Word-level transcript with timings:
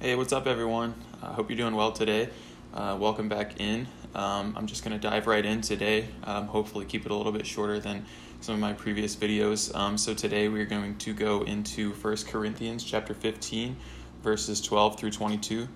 Hey, 0.00 0.14
what's 0.14 0.32
up, 0.32 0.46
everyone? 0.46 0.94
I 1.20 1.26
uh, 1.26 1.32
hope 1.32 1.50
you're 1.50 1.56
doing 1.56 1.74
well 1.74 1.90
today. 1.90 2.28
Uh, 2.72 2.96
welcome 3.00 3.28
back 3.28 3.58
in. 3.58 3.88
Um, 4.14 4.54
I'm 4.56 4.68
just 4.68 4.84
going 4.84 4.96
to 4.96 5.08
dive 5.08 5.26
right 5.26 5.44
in 5.44 5.60
today. 5.60 6.06
Um, 6.22 6.46
hopefully, 6.46 6.84
keep 6.84 7.04
it 7.04 7.10
a 7.10 7.14
little 7.16 7.32
bit 7.32 7.44
shorter 7.44 7.80
than 7.80 8.06
some 8.40 8.54
of 8.54 8.60
my 8.60 8.74
previous 8.74 9.16
videos. 9.16 9.74
Um, 9.74 9.98
so 9.98 10.14
today 10.14 10.46
we're 10.46 10.66
going 10.66 10.96
to 10.98 11.12
go 11.12 11.42
into 11.42 11.90
1 11.94 12.16
Corinthians 12.28 12.84
chapter 12.84 13.12
15, 13.12 13.76
verses 14.22 14.60
12 14.60 15.00
through 15.00 15.10
22. 15.10 15.66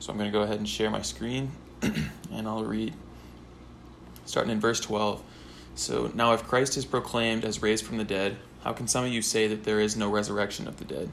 So 0.00 0.10
I'm 0.10 0.18
going 0.18 0.28
to 0.28 0.36
go 0.36 0.42
ahead 0.42 0.58
and 0.58 0.68
share 0.68 0.90
my 0.90 1.02
screen, 1.02 1.52
and 1.82 2.48
I'll 2.48 2.64
read, 2.64 2.94
starting 4.24 4.50
in 4.50 4.58
verse 4.58 4.80
12. 4.80 5.22
So 5.76 6.10
now, 6.16 6.32
if 6.32 6.42
Christ 6.42 6.76
is 6.76 6.84
proclaimed 6.84 7.44
as 7.44 7.62
raised 7.62 7.84
from 7.86 7.98
the 7.98 8.04
dead, 8.04 8.38
how 8.64 8.72
can 8.72 8.88
some 8.88 9.04
of 9.04 9.12
you 9.12 9.22
say 9.22 9.46
that 9.46 9.62
there 9.62 9.78
is 9.78 9.96
no 9.96 10.10
resurrection 10.10 10.66
of 10.66 10.78
the 10.78 10.84
dead? 10.84 11.12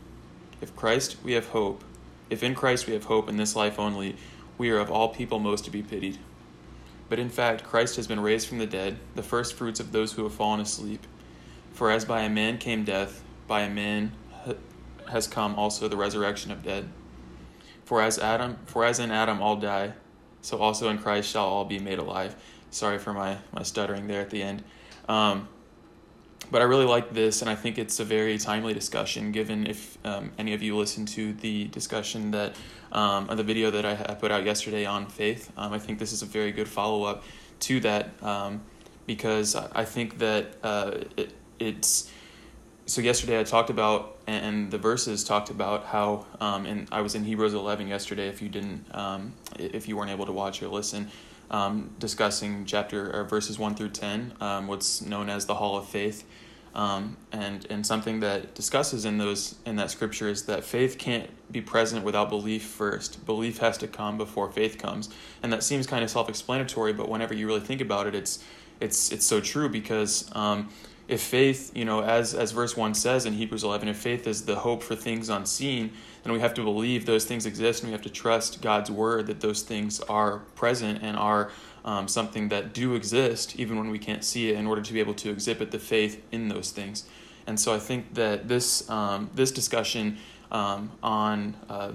If 0.61 0.75
Christ 0.75 1.17
we 1.23 1.33
have 1.33 1.47
hope, 1.49 1.83
if 2.29 2.43
in 2.43 2.55
Christ 2.55 2.87
we 2.87 2.93
have 2.93 3.05
hope 3.05 3.27
in 3.27 3.37
this 3.37 3.55
life 3.55 3.79
only, 3.79 4.15
we 4.57 4.69
are 4.69 4.77
of 4.77 4.91
all 4.91 5.09
people 5.09 5.39
most 5.39 5.65
to 5.65 5.71
be 5.71 5.81
pitied. 5.81 6.17
But 7.09 7.19
in 7.19 7.29
fact, 7.29 7.63
Christ 7.63 7.97
has 7.97 8.07
been 8.07 8.19
raised 8.21 8.47
from 8.47 8.59
the 8.59 8.67
dead, 8.67 8.97
the 9.15 9.23
first 9.23 9.55
fruits 9.55 9.79
of 9.79 9.91
those 9.91 10.13
who 10.13 10.23
have 10.23 10.33
fallen 10.33 10.61
asleep. 10.61 11.05
For 11.73 11.91
as 11.91 12.05
by 12.05 12.21
a 12.21 12.29
man 12.29 12.57
came 12.57 12.85
death, 12.85 13.23
by 13.47 13.61
a 13.61 13.69
man 13.69 14.13
has 15.09 15.27
come 15.27 15.55
also 15.55 15.87
the 15.87 15.97
resurrection 15.97 16.51
of 16.51 16.63
dead. 16.63 16.87
For 17.83 18.01
as 18.01 18.17
Adam, 18.17 18.57
for 18.65 18.85
as 18.85 18.99
in 18.99 19.11
Adam 19.11 19.41
all 19.41 19.57
die, 19.57 19.93
so 20.41 20.57
also 20.57 20.89
in 20.89 20.99
Christ 20.99 21.29
shall 21.29 21.45
all 21.45 21.65
be 21.65 21.79
made 21.79 21.99
alive. 21.99 22.35
Sorry 22.69 22.97
for 22.97 23.13
my 23.13 23.39
my 23.51 23.63
stuttering 23.63 24.07
there 24.07 24.21
at 24.21 24.29
the 24.29 24.41
end. 24.41 24.63
Um, 25.09 25.49
but 26.49 26.61
I 26.61 26.65
really 26.65 26.85
like 26.85 27.13
this, 27.13 27.41
and 27.41 27.49
I 27.49 27.55
think 27.55 27.77
it's 27.77 27.99
a 27.99 28.05
very 28.05 28.37
timely 28.37 28.73
discussion. 28.73 29.31
Given 29.31 29.67
if 29.67 29.97
um, 30.05 30.31
any 30.37 30.53
of 30.53 30.61
you 30.61 30.75
listened 30.75 31.07
to 31.09 31.33
the 31.33 31.65
discussion 31.65 32.31
that 32.31 32.55
um, 32.91 33.27
the 33.27 33.43
video 33.43 33.71
that 33.71 33.85
I, 33.85 33.95
put 34.15 34.31
out 34.31 34.43
yesterday 34.43 34.85
on 34.85 35.07
faith, 35.07 35.51
um, 35.57 35.71
I 35.73 35.79
think 35.79 35.99
this 35.99 36.11
is 36.11 36.21
a 36.21 36.25
very 36.25 36.51
good 36.51 36.67
follow 36.67 37.03
up 37.03 37.23
to 37.61 37.79
that 37.81 38.11
um, 38.23 38.61
because 39.05 39.55
I 39.55 39.85
think 39.85 40.17
that 40.19 40.55
uh, 40.63 40.91
it, 41.15 41.33
it's 41.59 42.09
so 42.85 43.01
yesterday 43.01 43.39
I 43.39 43.43
talked 43.43 43.69
about 43.69 44.17
and 44.27 44.71
the 44.71 44.77
verses 44.77 45.23
talked 45.23 45.49
about 45.49 45.85
how 45.85 46.25
um, 46.39 46.65
and 46.65 46.87
I 46.91 47.01
was 47.01 47.15
in 47.15 47.23
Hebrews 47.23 47.53
11 47.53 47.87
yesterday. 47.87 48.27
If 48.27 48.41
you 48.41 48.49
didn't, 48.49 48.85
um, 48.93 49.33
if 49.57 49.87
you 49.87 49.95
weren't 49.95 50.11
able 50.11 50.25
to 50.25 50.31
watch 50.31 50.61
or 50.61 50.67
listen. 50.67 51.09
Um, 51.51 51.91
discussing 51.99 52.65
chapter 52.65 53.13
or 53.13 53.25
verses 53.25 53.59
1 53.59 53.75
through 53.75 53.89
10, 53.89 54.33
um, 54.39 54.67
what's 54.67 55.01
known 55.01 55.29
as 55.29 55.45
the 55.45 55.55
Hall 55.55 55.77
of 55.77 55.85
Faith. 55.85 56.23
Um, 56.73 57.17
and 57.33 57.67
and 57.69 57.85
something 57.85 58.21
that 58.21 58.55
discusses 58.55 59.03
in 59.03 59.17
those 59.17 59.55
in 59.65 59.75
that 59.75 59.91
scripture 59.91 60.29
is 60.29 60.45
that 60.45 60.63
faith 60.63 60.97
can't 60.97 61.29
be 61.51 61.59
present 61.59 62.05
without 62.05 62.29
belief 62.29 62.63
first. 62.63 63.25
Belief 63.25 63.57
has 63.57 63.77
to 63.79 63.87
come 63.87 64.17
before 64.17 64.49
faith 64.49 64.77
comes, 64.77 65.09
and 65.43 65.51
that 65.51 65.63
seems 65.63 65.85
kind 65.85 66.01
of 66.01 66.09
self-explanatory. 66.09 66.93
But 66.93 67.09
whenever 67.09 67.33
you 67.33 67.45
really 67.45 67.59
think 67.59 67.81
about 67.81 68.07
it, 68.07 68.15
it's 68.15 68.41
it's 68.79 69.11
it's 69.11 69.25
so 69.25 69.41
true 69.41 69.67
because 69.67 70.31
um, 70.33 70.69
if 71.09 71.21
faith, 71.21 71.75
you 71.75 71.83
know, 71.83 72.01
as 72.01 72.33
as 72.33 72.51
verse 72.51 72.77
one 72.77 72.93
says 72.93 73.25
in 73.25 73.33
Hebrews 73.33 73.65
eleven, 73.65 73.89
if 73.89 73.97
faith 73.97 74.25
is 74.25 74.45
the 74.45 74.55
hope 74.55 74.81
for 74.81 74.95
things 74.95 75.27
unseen, 75.27 75.91
then 76.23 76.33
we 76.33 76.39
have 76.39 76.53
to 76.55 76.63
believe 76.63 77.05
those 77.05 77.25
things 77.25 77.45
exist, 77.45 77.81
and 77.81 77.89
we 77.89 77.93
have 77.93 78.03
to 78.03 78.09
trust 78.09 78.61
God's 78.61 78.91
word 78.91 79.27
that 79.27 79.41
those 79.41 79.61
things 79.61 79.99
are 80.01 80.39
present 80.55 81.01
and 81.01 81.17
are 81.17 81.51
um, 81.83 82.07
something 82.07 82.49
that 82.49 82.73
do 82.73 82.95
exist, 82.95 83.59
even 83.59 83.77
when 83.77 83.89
we 83.89 83.97
can't 83.97 84.23
see 84.23 84.49
it, 84.49 84.55
in 84.55 84.67
order 84.67 84.81
to 84.81 84.93
be 84.93 84.99
able 84.99 85.15
to 85.15 85.29
exhibit 85.31 85.71
the 85.71 85.79
faith 85.79 86.23
in 86.31 86.47
those 86.47 86.71
things. 86.71 87.05
And 87.47 87.59
so 87.59 87.73
I 87.73 87.79
think 87.79 88.13
that 88.13 88.47
this 88.47 88.87
um, 88.89 89.29
this 89.33 89.51
discussion 89.51 90.17
um, 90.51 90.91
on 91.01 91.55
uh, 91.69 91.91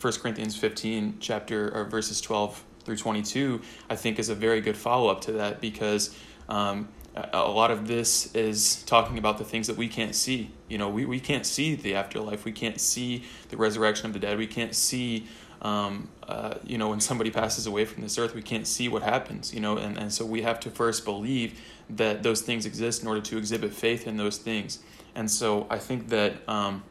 1 0.00 0.12
Corinthians 0.14 0.56
15, 0.56 1.16
chapter 1.20 1.74
or 1.74 1.84
verses 1.84 2.20
12 2.20 2.64
through 2.84 2.96
22, 2.96 3.60
I 3.90 3.96
think 3.96 4.18
is 4.18 4.28
a 4.28 4.34
very 4.34 4.60
good 4.60 4.76
follow 4.76 5.08
up 5.08 5.20
to 5.22 5.32
that 5.32 5.60
because 5.60 6.16
um, 6.48 6.88
a 7.14 7.48
lot 7.48 7.70
of 7.70 7.88
this 7.88 8.34
is 8.34 8.82
talking 8.84 9.18
about 9.18 9.38
the 9.38 9.44
things 9.44 9.66
that 9.66 9.76
we 9.76 9.88
can't 9.88 10.14
see. 10.14 10.50
You 10.68 10.78
know, 10.78 10.88
we, 10.88 11.04
we 11.04 11.20
can't 11.20 11.44
see 11.44 11.74
the 11.74 11.94
afterlife. 11.94 12.44
We 12.44 12.52
can't 12.52 12.80
see 12.80 13.24
the 13.48 13.56
resurrection 13.56 14.06
of 14.06 14.12
the 14.12 14.18
dead. 14.18 14.38
We 14.38 14.46
can't 14.46 14.74
see 14.74 15.26
um, 15.62 16.08
uh, 16.22 16.54
you 16.64 16.78
know, 16.78 16.90
when 16.90 17.00
somebody 17.00 17.30
passes 17.30 17.66
away 17.66 17.84
from 17.84 18.02
this 18.02 18.18
earth, 18.18 18.34
we 18.34 18.42
can't 18.42 18.66
see 18.66 18.88
what 18.88 19.02
happens, 19.02 19.52
you 19.52 19.60
know, 19.60 19.76
and, 19.76 19.98
and 19.98 20.12
so 20.12 20.24
we 20.24 20.42
have 20.42 20.60
to 20.60 20.70
first 20.70 21.04
believe 21.04 21.60
that 21.90 22.22
those 22.22 22.42
things 22.42 22.66
exist 22.66 23.02
in 23.02 23.08
order 23.08 23.20
to 23.20 23.38
exhibit 23.38 23.72
faith 23.72 24.06
in 24.06 24.16
those 24.16 24.38
things. 24.38 24.78
And 25.14 25.30
so 25.30 25.66
I 25.68 25.78
think 25.78 26.10
that 26.10 26.48
um, 26.48 26.84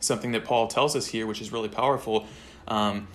something 0.00 0.32
that 0.32 0.44
Paul 0.44 0.68
tells 0.68 0.96
us 0.96 1.06
here, 1.06 1.26
which 1.26 1.42
is 1.42 1.52
really 1.52 1.68
powerful, 1.68 2.26
um, 2.66 3.08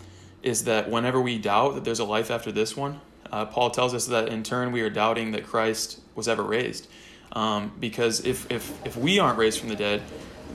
is 0.43 0.65
that 0.65 0.91
whenever 0.91 1.19
we 1.19 1.39
doubt 1.39 1.75
that 1.75 1.83
there's 1.83 1.99
a 1.99 2.05
life 2.05 2.29
after 2.29 2.51
this 2.51 2.77
one, 2.77 3.01
uh, 3.31 3.45
Paul 3.45 3.69
tells 3.69 3.93
us 3.93 4.07
that 4.07 4.29
in 4.29 4.43
turn 4.43 4.71
we 4.71 4.81
are 4.81 4.89
doubting 4.89 5.31
that 5.31 5.45
Christ 5.45 5.99
was 6.15 6.27
ever 6.27 6.43
raised. 6.43 6.87
Um, 7.33 7.73
because 7.79 8.25
if, 8.25 8.49
if, 8.51 8.85
if 8.85 8.95
we 8.97 9.19
aren't 9.19 9.37
raised 9.37 9.59
from 9.59 9.69
the 9.69 9.75
dead, 9.75 10.01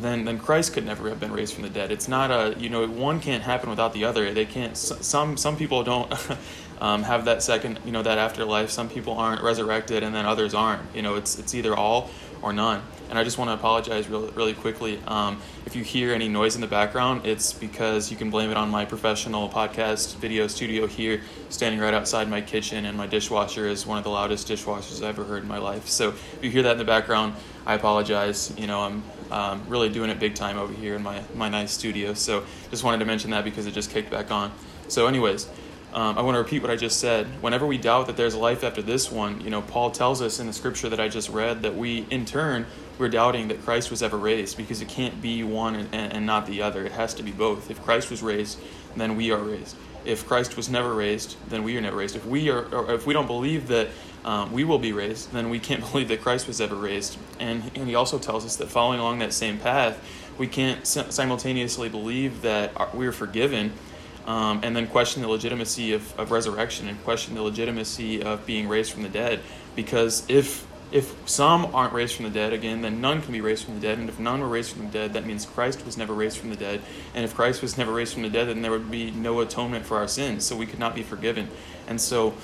then 0.00 0.24
then 0.24 0.38
Christ 0.38 0.72
could 0.72 0.86
never 0.86 1.08
have 1.08 1.20
been 1.20 1.32
raised 1.32 1.54
from 1.54 1.62
the 1.64 1.70
dead. 1.70 1.90
It's 1.90 2.08
not 2.08 2.30
a 2.30 2.58
you 2.58 2.68
know 2.68 2.86
one 2.86 3.20
can't 3.20 3.42
happen 3.42 3.70
without 3.70 3.92
the 3.92 4.04
other. 4.04 4.32
They 4.32 4.46
can't. 4.46 4.76
Some 4.76 5.36
some 5.36 5.56
people 5.56 5.84
don't 5.84 6.12
um, 6.80 7.02
have 7.02 7.26
that 7.26 7.42
second 7.42 7.78
you 7.84 7.92
know 7.92 8.02
that 8.02 8.18
afterlife. 8.18 8.70
Some 8.70 8.88
people 8.88 9.14
aren't 9.14 9.42
resurrected, 9.42 10.02
and 10.02 10.14
then 10.14 10.26
others 10.26 10.54
aren't. 10.54 10.82
You 10.94 11.02
know, 11.02 11.16
it's 11.16 11.38
it's 11.38 11.54
either 11.54 11.76
all 11.76 12.10
or 12.42 12.52
none. 12.52 12.82
And 13.08 13.18
I 13.18 13.24
just 13.24 13.38
want 13.38 13.48
to 13.48 13.54
apologize 13.54 14.08
really 14.08 14.30
really 14.30 14.54
quickly. 14.54 15.00
Um, 15.06 15.40
if 15.64 15.76
you 15.76 15.84
hear 15.84 16.12
any 16.12 16.28
noise 16.28 16.54
in 16.54 16.60
the 16.60 16.66
background, 16.66 17.26
it's 17.26 17.52
because 17.52 18.10
you 18.10 18.16
can 18.16 18.30
blame 18.30 18.50
it 18.50 18.56
on 18.56 18.68
my 18.68 18.84
professional 18.84 19.48
podcast 19.48 20.16
video 20.16 20.46
studio 20.46 20.86
here, 20.86 21.20
standing 21.48 21.80
right 21.80 21.94
outside 21.94 22.28
my 22.28 22.40
kitchen, 22.40 22.84
and 22.84 22.96
my 22.96 23.06
dishwasher 23.06 23.66
is 23.66 23.86
one 23.86 23.98
of 23.98 24.04
the 24.04 24.10
loudest 24.10 24.48
dishwashers 24.48 24.96
I've 24.98 25.18
ever 25.18 25.24
heard 25.24 25.42
in 25.42 25.48
my 25.48 25.58
life. 25.58 25.88
So 25.88 26.10
if 26.10 26.38
you 26.42 26.50
hear 26.50 26.62
that 26.64 26.72
in 26.72 26.78
the 26.78 26.84
background, 26.84 27.34
I 27.66 27.74
apologize. 27.74 28.52
You 28.58 28.66
know, 28.66 28.80
I'm 28.80 29.02
um, 29.30 29.62
really 29.68 29.88
doing 29.88 30.10
it 30.10 30.18
big 30.18 30.34
time 30.34 30.58
over 30.58 30.72
here 30.72 30.94
in 30.94 31.02
my, 31.02 31.22
my 31.34 31.48
nice 31.48 31.72
studio. 31.72 32.14
So 32.14 32.44
just 32.70 32.84
wanted 32.84 32.98
to 32.98 33.04
mention 33.04 33.30
that 33.30 33.44
because 33.44 33.66
it 33.66 33.72
just 33.72 33.90
kicked 33.90 34.10
back 34.10 34.30
on. 34.30 34.52
So, 34.88 35.06
anyways, 35.06 35.48
um, 35.94 36.16
I 36.16 36.22
want 36.22 36.36
to 36.36 36.38
repeat 36.38 36.62
what 36.62 36.70
I 36.70 36.76
just 36.76 37.00
said. 37.00 37.26
Whenever 37.42 37.66
we 37.66 37.76
doubt 37.76 38.06
that 38.06 38.16
there's 38.16 38.34
life 38.34 38.64
after 38.64 38.80
this 38.80 39.12
one, 39.12 39.40
you 39.42 39.50
know, 39.50 39.60
Paul 39.60 39.90
tells 39.90 40.22
us 40.22 40.40
in 40.40 40.46
the 40.46 40.52
scripture 40.52 40.88
that 40.88 41.00
I 41.00 41.08
just 41.08 41.28
read 41.28 41.62
that 41.62 41.76
we, 41.76 42.06
in 42.10 42.24
turn, 42.24 42.64
we're 42.98 43.10
doubting 43.10 43.48
that 43.48 43.62
Christ 43.62 43.90
was 43.90 44.02
ever 44.02 44.16
raised 44.16 44.56
because 44.56 44.80
it 44.80 44.88
can't 44.88 45.20
be 45.20 45.44
one 45.44 45.74
and, 45.74 45.94
and 45.94 46.24
not 46.24 46.46
the 46.46 46.62
other. 46.62 46.84
It 46.86 46.92
has 46.92 47.12
to 47.14 47.22
be 47.22 47.30
both. 47.30 47.70
If 47.70 47.82
Christ 47.82 48.10
was 48.10 48.22
raised, 48.22 48.58
then 48.96 49.16
we 49.16 49.32
are 49.32 49.38
raised. 49.38 49.76
If 50.04 50.26
Christ 50.26 50.56
was 50.56 50.68
never 50.68 50.94
raised, 50.94 51.36
then 51.48 51.62
we 51.62 51.76
are 51.76 51.80
never 51.80 51.96
raised. 51.96 52.16
If 52.16 52.24
we 52.24 52.48
are, 52.48 52.92
if 52.92 53.06
we 53.06 53.12
don't 53.12 53.26
believe 53.26 53.68
that 53.68 53.88
um, 54.24 54.50
we 54.50 54.64
will 54.64 54.78
be 54.78 54.92
raised, 54.92 55.32
then 55.32 55.50
we 55.50 55.58
can't 55.58 55.80
believe 55.92 56.08
that 56.08 56.22
Christ 56.22 56.46
was 56.46 56.60
ever 56.60 56.74
raised. 56.74 57.18
And, 57.38 57.70
and 57.74 57.86
he 57.86 57.94
also 57.94 58.18
tells 58.18 58.46
us 58.46 58.56
that 58.56 58.68
following 58.68 58.98
along 58.98 59.18
that 59.18 59.34
same 59.34 59.58
path, 59.58 60.02
we 60.38 60.46
can't 60.46 60.86
simultaneously 60.86 61.90
believe 61.90 62.40
that 62.42 62.94
we're 62.94 63.12
forgiven 63.12 63.72
um, 64.26 64.60
and 64.62 64.74
then 64.74 64.86
question 64.86 65.22
the 65.22 65.28
legitimacy 65.28 65.92
of, 65.92 66.18
of 66.18 66.30
resurrection 66.30 66.88
and 66.88 67.02
question 67.04 67.34
the 67.34 67.42
legitimacy 67.42 68.22
of 68.22 68.46
being 68.46 68.68
raised 68.68 68.92
from 68.92 69.02
the 69.02 69.08
dead. 69.08 69.40
Because 69.74 70.24
if 70.28 70.66
if 70.92 71.16
some 71.26 71.74
aren't 71.74 71.94
raised 71.94 72.14
from 72.14 72.26
the 72.26 72.30
dead 72.30 72.52
again, 72.52 72.82
then 72.82 73.00
none 73.00 73.22
can 73.22 73.32
be 73.32 73.40
raised 73.40 73.64
from 73.64 73.76
the 73.76 73.80
dead. 73.80 73.98
And 73.98 74.10
if 74.10 74.20
none 74.20 74.40
were 74.40 74.48
raised 74.48 74.72
from 74.72 74.86
the 74.86 74.92
dead, 74.92 75.14
that 75.14 75.24
means 75.24 75.46
Christ 75.46 75.86
was 75.86 75.96
never 75.96 76.12
raised 76.12 76.36
from 76.36 76.50
the 76.50 76.56
dead. 76.56 76.82
And 77.14 77.24
if 77.24 77.34
Christ 77.34 77.62
was 77.62 77.78
never 77.78 77.92
raised 77.92 78.12
from 78.12 78.22
the 78.22 78.28
dead, 78.28 78.48
then 78.48 78.60
there 78.60 78.70
would 78.70 78.90
be 78.90 79.10
no 79.10 79.40
atonement 79.40 79.86
for 79.86 79.96
our 79.96 80.06
sins, 80.06 80.44
so 80.44 80.54
we 80.54 80.66
could 80.66 80.78
not 80.78 80.94
be 80.94 81.02
forgiven. 81.02 81.48
And 81.88 81.98
so, 81.98 82.34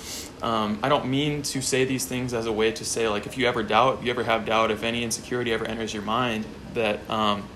um, 0.43 0.79
I 0.83 0.89
don't 0.89 1.07
mean 1.07 1.43
to 1.43 1.61
say 1.61 1.85
these 1.85 2.07
things 2.07 2.33
as 2.33 2.47
a 2.47 2.53
way 2.53 2.73
to 2.73 2.85
say, 2.85 3.07
like, 3.07 3.27
if 3.27 3.37
you 3.37 3.47
ever 3.47 3.63
doubt, 3.63 3.99
if 3.99 4.05
you 4.05 4.11
ever 4.11 4.25
have 4.25 4.47
doubt, 4.47 4.71
if 4.71 4.83
any 4.83 5.05
insecurity 5.05 5.53
ever 5.53 5.67
enters 5.67 5.93
your 5.93 6.03
mind, 6.03 6.47
that 6.73 7.09
um, 7.11 7.47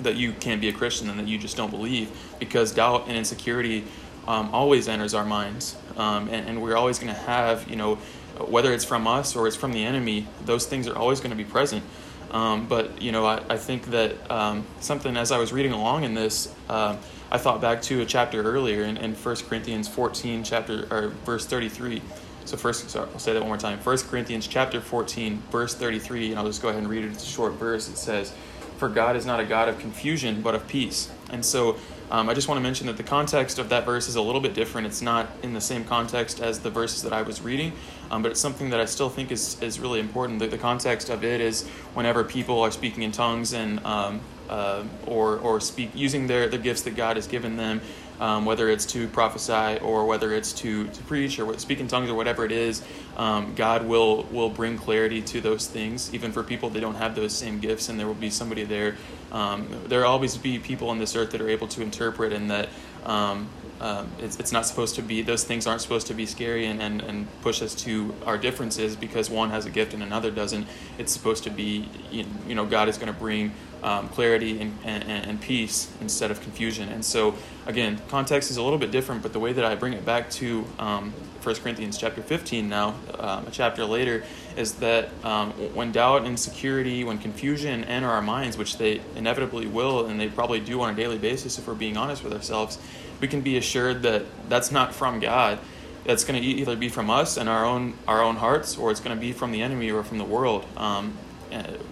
that 0.00 0.16
you 0.16 0.32
can't 0.32 0.60
be 0.60 0.68
a 0.68 0.72
Christian 0.72 1.10
and 1.10 1.18
that 1.18 1.28
you 1.28 1.38
just 1.38 1.56
don't 1.56 1.70
believe, 1.70 2.10
because 2.38 2.72
doubt 2.72 3.08
and 3.08 3.16
insecurity 3.16 3.84
um, 4.26 4.54
always 4.54 4.88
enters 4.88 5.14
our 5.14 5.24
minds, 5.24 5.76
um, 5.96 6.28
and, 6.28 6.48
and 6.48 6.62
we're 6.62 6.76
always 6.76 6.98
going 6.98 7.12
to 7.12 7.20
have, 7.20 7.68
you 7.68 7.76
know 7.76 7.98
whether 8.46 8.72
it's 8.72 8.84
from 8.84 9.06
us 9.06 9.36
or 9.36 9.46
it's 9.46 9.56
from 9.56 9.72
the 9.72 9.84
enemy, 9.84 10.26
those 10.44 10.66
things 10.66 10.86
are 10.86 10.96
always 10.96 11.20
going 11.20 11.30
to 11.30 11.36
be 11.36 11.44
present. 11.44 11.82
Um, 12.30 12.66
but 12.66 13.00
you 13.00 13.12
know, 13.12 13.24
I, 13.24 13.42
I 13.48 13.56
think 13.56 13.86
that 13.86 14.30
um, 14.30 14.66
something 14.80 15.16
as 15.16 15.32
I 15.32 15.38
was 15.38 15.52
reading 15.52 15.72
along 15.72 16.04
in 16.04 16.14
this, 16.14 16.52
um, 16.68 16.98
I 17.30 17.38
thought 17.38 17.60
back 17.60 17.82
to 17.82 18.02
a 18.02 18.06
chapter 18.06 18.42
earlier 18.42 18.84
in, 18.84 18.96
in 18.98 19.14
1 19.14 19.36
Corinthians 19.48 19.88
14, 19.88 20.44
chapter 20.44 20.86
or 20.90 21.08
verse 21.24 21.46
33. 21.46 22.02
So 22.44 22.56
first, 22.56 22.88
sorry, 22.88 23.08
I'll 23.12 23.18
say 23.18 23.34
that 23.34 23.40
one 23.40 23.48
more 23.48 23.58
time. 23.58 23.78
1 23.78 23.98
Corinthians 23.98 24.46
chapter 24.46 24.80
14, 24.80 25.42
verse 25.50 25.74
33, 25.74 26.30
and 26.30 26.38
I'll 26.38 26.46
just 26.46 26.62
go 26.62 26.68
ahead 26.68 26.80
and 26.80 26.88
read 26.88 27.04
it. 27.04 27.12
It's 27.12 27.24
a 27.24 27.26
short 27.26 27.54
verse. 27.54 27.88
It 27.88 27.96
says, 27.96 28.32
"For 28.78 28.88
God 28.88 29.16
is 29.16 29.26
not 29.26 29.40
a 29.40 29.44
God 29.44 29.68
of 29.68 29.78
confusion, 29.78 30.42
but 30.42 30.54
of 30.54 30.66
peace." 30.68 31.10
And 31.30 31.44
so 31.44 31.76
um, 32.10 32.28
I 32.30 32.34
just 32.34 32.48
want 32.48 32.58
to 32.58 32.62
mention 32.62 32.86
that 32.86 32.96
the 32.96 33.02
context 33.02 33.58
of 33.58 33.68
that 33.68 33.84
verse 33.84 34.08
is 34.08 34.16
a 34.16 34.22
little 34.22 34.40
bit 34.40 34.54
different. 34.54 34.86
It's 34.86 35.02
not 35.02 35.28
in 35.42 35.52
the 35.52 35.60
same 35.60 35.84
context 35.84 36.40
as 36.40 36.60
the 36.60 36.70
verses 36.70 37.02
that 37.02 37.12
I 37.12 37.20
was 37.20 37.42
reading, 37.42 37.72
um, 38.10 38.22
but 38.22 38.30
it's 38.30 38.40
something 38.40 38.70
that 38.70 38.80
I 38.80 38.86
still 38.86 39.10
think 39.10 39.30
is, 39.30 39.60
is 39.60 39.78
really 39.78 40.00
important. 40.00 40.38
The, 40.38 40.46
the 40.46 40.56
context 40.56 41.10
of 41.10 41.22
it 41.22 41.42
is 41.42 41.66
whenever 41.92 42.24
people 42.24 42.62
are 42.62 42.70
speaking 42.70 43.02
in 43.02 43.12
tongues 43.12 43.52
and 43.52 43.84
um, 43.84 44.20
uh, 44.48 44.84
or 45.06 45.36
or 45.38 45.60
speak 45.60 45.90
using 45.94 46.26
their 46.26 46.48
the 46.48 46.56
gifts 46.56 46.82
that 46.82 46.96
God 46.96 47.16
has 47.16 47.26
given 47.26 47.58
them, 47.58 47.82
um, 48.20 48.44
whether 48.44 48.68
it's 48.68 48.86
to 48.86 49.08
prophesy 49.08 49.78
or 49.80 50.06
whether 50.06 50.32
it's 50.32 50.52
to, 50.54 50.88
to 50.88 51.02
preach 51.04 51.38
or 51.38 51.58
speak 51.58 51.80
in 51.80 51.88
tongues 51.88 52.10
or 52.10 52.14
whatever 52.14 52.44
it 52.44 52.52
is, 52.52 52.82
um, 53.16 53.54
God 53.54 53.86
will 53.86 54.24
will 54.24 54.50
bring 54.50 54.76
clarity 54.78 55.22
to 55.22 55.40
those 55.40 55.66
things, 55.66 56.12
even 56.14 56.32
for 56.32 56.42
people 56.42 56.70
that 56.70 56.80
don't 56.80 56.96
have 56.96 57.14
those 57.14 57.32
same 57.32 57.58
gifts, 57.58 57.88
and 57.88 57.98
there 57.98 58.06
will 58.06 58.14
be 58.14 58.30
somebody 58.30 58.64
there. 58.64 58.96
Um, 59.32 59.68
there 59.86 60.00
will 60.00 60.08
always 60.08 60.36
be 60.36 60.58
people 60.58 60.90
on 60.90 60.98
this 60.98 61.14
earth 61.16 61.30
that 61.32 61.40
are 61.40 61.48
able 61.48 61.68
to 61.68 61.82
interpret, 61.82 62.32
and 62.32 62.50
that 62.50 62.68
um, 63.04 63.48
um, 63.80 64.10
it's, 64.18 64.38
it's 64.40 64.50
not 64.50 64.66
supposed 64.66 64.96
to 64.96 65.02
be 65.02 65.22
those 65.22 65.44
things 65.44 65.66
aren't 65.66 65.80
supposed 65.80 66.08
to 66.08 66.14
be 66.14 66.26
scary 66.26 66.66
and, 66.66 66.82
and, 66.82 67.00
and 67.02 67.26
push 67.42 67.62
us 67.62 67.74
to 67.76 68.14
our 68.26 68.36
differences 68.36 68.96
because 68.96 69.30
one 69.30 69.50
has 69.50 69.66
a 69.66 69.70
gift 69.70 69.94
and 69.94 70.02
another 70.02 70.30
doesn't 70.32 70.66
it's 70.98 71.12
supposed 71.12 71.44
to 71.44 71.50
be 71.50 71.88
you 72.10 72.54
know 72.54 72.66
god 72.66 72.88
is 72.88 72.98
going 72.98 73.12
to 73.12 73.18
bring 73.18 73.52
um, 73.82 74.08
clarity 74.08 74.60
and, 74.60 74.76
and, 74.84 75.04
and, 75.04 75.40
peace 75.40 75.90
instead 76.00 76.30
of 76.30 76.40
confusion 76.40 76.88
and 76.88 77.04
so 77.04 77.34
again 77.66 78.00
context 78.08 78.50
is 78.50 78.56
a 78.56 78.62
little 78.62 78.78
bit 78.78 78.90
different 78.90 79.22
but 79.22 79.32
the 79.32 79.38
way 79.38 79.52
that 79.52 79.64
i 79.64 79.74
bring 79.74 79.92
it 79.92 80.04
back 80.04 80.28
to 80.30 80.64
um, 80.78 81.12
1 81.42 81.54
corinthians 81.56 81.96
chapter 81.96 82.20
15 82.22 82.68
now 82.68 82.94
um, 83.18 83.46
a 83.46 83.50
chapter 83.50 83.84
later 83.84 84.24
is 84.56 84.74
that 84.74 85.10
um, 85.24 85.52
when 85.74 85.92
doubt 85.92 86.18
and 86.18 86.26
insecurity 86.28 87.04
when 87.04 87.18
confusion 87.18 87.84
enter 87.84 88.08
our 88.08 88.22
minds 88.22 88.58
which 88.58 88.78
they 88.78 89.00
inevitably 89.14 89.66
will 89.66 90.06
and 90.06 90.18
they 90.20 90.28
probably 90.28 90.60
do 90.60 90.80
on 90.80 90.92
a 90.92 90.96
daily 90.96 91.18
basis 91.18 91.58
if 91.58 91.66
we're 91.66 91.74
being 91.74 91.96
honest 91.96 92.24
with 92.24 92.32
ourselves 92.32 92.78
we 93.20 93.28
can 93.28 93.40
be 93.40 93.56
assured 93.56 94.02
that 94.02 94.24
that's 94.48 94.70
not 94.70 94.94
from 94.94 95.20
God. 95.20 95.58
That's 96.04 96.24
going 96.24 96.40
to 96.40 96.46
either 96.46 96.76
be 96.76 96.88
from 96.88 97.10
us 97.10 97.36
and 97.36 97.48
our 97.48 97.64
own 97.64 97.94
our 98.06 98.22
own 98.22 98.36
hearts, 98.36 98.78
or 98.78 98.90
it's 98.90 99.00
going 99.00 99.14
to 99.14 99.20
be 99.20 99.32
from 99.32 99.52
the 99.52 99.62
enemy 99.62 99.90
or 99.90 100.02
from 100.02 100.18
the 100.18 100.24
world, 100.24 100.64
um, 100.76 101.16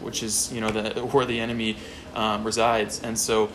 which 0.00 0.22
is 0.22 0.52
you 0.52 0.60
know 0.60 0.70
the, 0.70 1.00
where 1.06 1.24
the 1.24 1.40
enemy 1.40 1.76
um, 2.14 2.44
resides. 2.44 3.02
And 3.02 3.18
so 3.18 3.50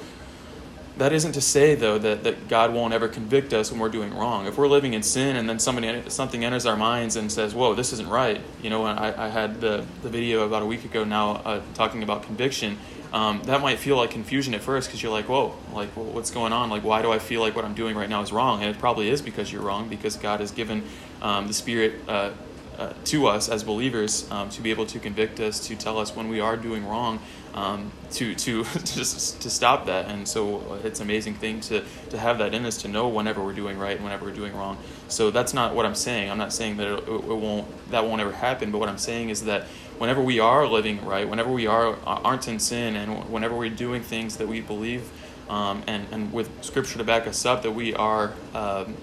that 0.97 1.13
isn't 1.13 1.31
to 1.33 1.41
say 1.41 1.75
though 1.75 1.97
that, 1.97 2.23
that 2.23 2.47
God 2.47 2.73
won't 2.73 2.93
ever 2.93 3.07
convict 3.07 3.53
us 3.53 3.71
when 3.71 3.79
we're 3.79 3.89
doing 3.89 4.13
wrong. 4.13 4.45
If 4.45 4.57
we're 4.57 4.67
living 4.67 4.93
in 4.93 5.03
sin 5.03 5.35
and 5.35 5.49
then 5.49 5.59
somebody 5.59 6.09
something 6.09 6.43
enters 6.43 6.65
our 6.65 6.77
minds 6.77 7.15
and 7.15 7.31
says, 7.31 7.55
"Whoa, 7.55 7.73
this 7.73 7.93
isn't 7.93 8.09
right," 8.09 8.41
you 8.61 8.69
know, 8.69 8.85
I, 8.85 9.25
I 9.25 9.29
had 9.29 9.61
the 9.61 9.85
the 10.01 10.09
video 10.09 10.45
about 10.45 10.61
a 10.61 10.65
week 10.65 10.85
ago 10.85 11.03
now 11.03 11.41
uh, 11.45 11.61
talking 11.73 12.03
about 12.03 12.23
conviction 12.23 12.77
um, 13.13 13.41
that 13.43 13.61
might 13.61 13.77
feel 13.77 13.97
like 13.97 14.11
confusion 14.11 14.53
at 14.53 14.61
first 14.61 14.87
because 14.87 15.03
you're 15.03 15.11
like, 15.11 15.27
whoa, 15.27 15.53
like 15.73 15.95
well, 15.97 16.05
what's 16.05 16.31
going 16.31 16.53
on? 16.53 16.69
Like, 16.69 16.83
why 16.83 17.01
do 17.01 17.11
I 17.11 17.19
feel 17.19 17.41
like 17.41 17.55
what 17.55 17.65
I'm 17.65 17.73
doing 17.73 17.95
right 17.95 18.09
now 18.09 18.21
is 18.21 18.31
wrong? 18.31 18.61
And 18.61 18.73
it 18.73 18.79
probably 18.79 19.09
is 19.09 19.21
because 19.21 19.51
you're 19.51 19.61
wrong 19.61 19.89
because 19.89 20.15
God 20.15 20.39
has 20.39 20.51
given 20.51 20.83
um, 21.21 21.47
the 21.47 21.53
Spirit 21.53 21.95
uh, 22.07 22.31
uh, 22.81 22.93
to 23.05 23.27
us 23.27 23.47
as 23.47 23.63
believers 23.63 24.29
um, 24.31 24.49
to 24.49 24.61
be 24.61 24.71
able 24.71 24.87
to 24.87 24.99
convict 24.99 25.39
us, 25.39 25.59
to 25.67 25.75
tell 25.75 25.99
us 25.99 26.15
when 26.15 26.27
we 26.29 26.39
are 26.39 26.57
doing 26.57 26.83
wrong, 26.87 27.19
um, 27.53 27.91
to 28.09 28.33
to 28.33 28.63
just 28.83 29.39
to 29.41 29.49
stop 29.49 29.85
that. 29.85 30.07
And 30.07 30.27
so 30.27 30.79
it's 30.83 30.99
an 30.99 31.05
amazing 31.05 31.35
thing 31.35 31.59
to 31.61 31.83
to 32.09 32.17
have 32.17 32.39
that 32.39 32.55
in 32.55 32.65
us 32.65 32.81
to 32.81 32.87
know 32.87 33.07
whenever 33.07 33.43
we're 33.43 33.53
doing 33.53 33.77
right 33.77 33.95
and 33.95 34.03
whenever 34.03 34.25
we're 34.25 34.33
doing 34.33 34.55
wrong. 34.55 34.77
So 35.09 35.29
that's 35.29 35.53
not 35.53 35.75
what 35.75 35.85
I'm 35.85 35.95
saying. 35.95 36.31
I'm 36.31 36.39
not 36.39 36.53
saying 36.53 36.77
that 36.77 36.87
it, 36.87 37.07
it 37.07 37.37
won't 37.45 37.67
that 37.91 38.05
won't 38.05 38.19
ever 38.19 38.31
happen. 38.31 38.71
But 38.71 38.79
what 38.79 38.89
I'm 38.89 38.97
saying 38.97 39.29
is 39.29 39.45
that 39.45 39.67
whenever 39.99 40.21
we 40.21 40.39
are 40.39 40.65
living 40.67 41.05
right, 41.05 41.29
whenever 41.29 41.51
we 41.51 41.67
are 41.67 41.89
uh, 41.89 42.21
aren't 42.23 42.47
in 42.47 42.57
sin, 42.57 42.95
and 42.95 43.29
whenever 43.29 43.55
we're 43.55 43.69
doing 43.69 44.01
things 44.01 44.37
that 44.37 44.47
we 44.47 44.59
believe, 44.59 45.07
um, 45.49 45.83
and 45.85 46.07
and 46.11 46.33
with 46.33 46.49
Scripture 46.63 46.97
to 46.97 47.03
back 47.03 47.27
us 47.27 47.45
up, 47.45 47.61
that 47.61 47.71
we 47.71 47.93
are 47.93 48.33
um, 48.55 48.95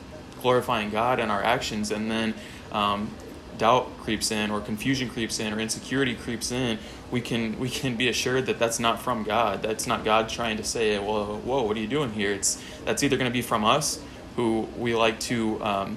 glorifying 0.42 0.90
God 0.90 1.20
in 1.20 1.30
our 1.30 1.44
actions, 1.44 1.92
and 1.92 2.10
then 2.10 2.34
um, 2.72 3.10
doubt 3.58 3.99
creeps 3.99 4.31
in, 4.31 4.50
or 4.50 4.60
confusion 4.60 5.08
creeps 5.08 5.40
in, 5.40 5.52
or 5.52 5.60
insecurity 5.60 6.14
creeps 6.14 6.52
in, 6.52 6.78
we 7.10 7.20
can 7.20 7.58
we 7.58 7.69
can 7.69 7.96
be 7.96 8.08
assured 8.08 8.46
that 8.46 8.58
that's 8.58 8.78
not 8.78 9.00
from 9.00 9.25
God. 9.25 9.62
That's 9.62 9.87
not 9.87 10.05
God 10.05 10.28
trying 10.28 10.56
to 10.58 10.64
say, 10.64 10.99
"Well, 10.99 11.38
whoa, 11.38 11.62
what 11.62 11.76
are 11.76 11.81
you 11.81 11.88
doing 11.88 12.12
here?" 12.12 12.32
It's 12.32 12.62
that's 12.84 13.02
either 13.02 13.16
going 13.16 13.31
to 13.31 13.32
be 13.32 13.43
from 13.43 13.64
us, 13.64 14.00
who 14.37 14.69
we 14.76 14.94
like 14.94 15.19
to, 15.20 15.62
um, 15.64 15.96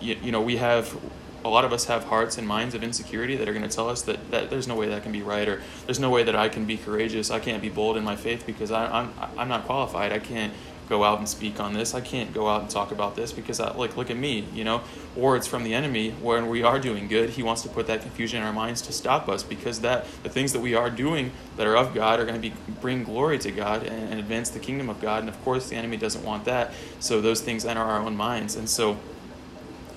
you, 0.00 0.16
you 0.22 0.32
know, 0.32 0.42
we 0.42 0.56
have 0.56 0.96
a 1.44 1.48
lot 1.48 1.64
of 1.64 1.72
us 1.72 1.84
have 1.86 2.04
hearts 2.04 2.36
and 2.36 2.46
minds 2.46 2.74
of 2.74 2.82
insecurity 2.82 3.36
that 3.36 3.48
are 3.48 3.52
going 3.52 3.66
to 3.66 3.74
tell 3.74 3.88
us 3.88 4.02
that, 4.02 4.30
that 4.30 4.50
there's 4.50 4.66
no 4.66 4.74
way 4.74 4.88
that 4.88 5.02
can 5.02 5.12
be 5.12 5.22
right 5.22 5.48
or 5.48 5.62
there's 5.86 6.00
no 6.00 6.10
way 6.10 6.22
that 6.24 6.34
I 6.34 6.48
can 6.48 6.64
be 6.64 6.76
courageous. 6.76 7.30
I 7.30 7.38
can't 7.38 7.62
be 7.62 7.68
bold 7.68 7.96
in 7.96 8.04
my 8.04 8.16
faith 8.16 8.44
because 8.44 8.70
I, 8.70 8.86
I'm, 8.86 9.12
I'm 9.36 9.48
not 9.48 9.64
qualified. 9.64 10.12
I 10.12 10.18
can't 10.18 10.52
go 10.88 11.04
out 11.04 11.18
and 11.18 11.28
speak 11.28 11.60
on 11.60 11.74
this. 11.74 11.94
I 11.94 12.00
can't 12.00 12.32
go 12.32 12.48
out 12.48 12.62
and 12.62 12.70
talk 12.70 12.92
about 12.92 13.14
this 13.14 13.32
because 13.32 13.60
I, 13.60 13.74
like 13.76 13.96
look 13.96 14.10
at 14.10 14.16
me, 14.16 14.46
you 14.52 14.64
know. 14.64 14.82
Or 15.16 15.36
it's 15.36 15.46
from 15.46 15.64
the 15.64 15.74
enemy 15.74 16.10
when 16.12 16.48
we 16.48 16.62
are 16.62 16.78
doing 16.78 17.08
good. 17.08 17.30
He 17.30 17.42
wants 17.42 17.62
to 17.62 17.68
put 17.68 17.86
that 17.88 18.02
confusion 18.02 18.40
in 18.40 18.46
our 18.46 18.52
minds 18.52 18.82
to 18.82 18.92
stop 18.92 19.28
us 19.28 19.42
because 19.42 19.80
that 19.80 20.06
the 20.22 20.28
things 20.28 20.52
that 20.52 20.60
we 20.60 20.74
are 20.74 20.90
doing 20.90 21.32
that 21.56 21.66
are 21.66 21.76
of 21.76 21.94
God 21.94 22.20
are 22.20 22.24
going 22.24 22.40
to 22.40 22.50
be 22.50 22.54
bring 22.80 23.04
glory 23.04 23.38
to 23.40 23.50
God 23.50 23.82
and, 23.82 24.10
and 24.10 24.20
advance 24.20 24.50
the 24.50 24.60
kingdom 24.60 24.88
of 24.88 25.00
God. 25.00 25.20
And 25.20 25.28
of 25.28 25.42
course, 25.44 25.68
the 25.68 25.76
enemy 25.76 25.96
doesn't 25.96 26.24
want 26.24 26.44
that. 26.44 26.72
So 27.00 27.20
those 27.20 27.40
things 27.40 27.64
enter 27.64 27.82
our 27.82 28.00
own 28.00 28.16
minds. 28.16 28.56
And 28.56 28.68
so 28.68 28.96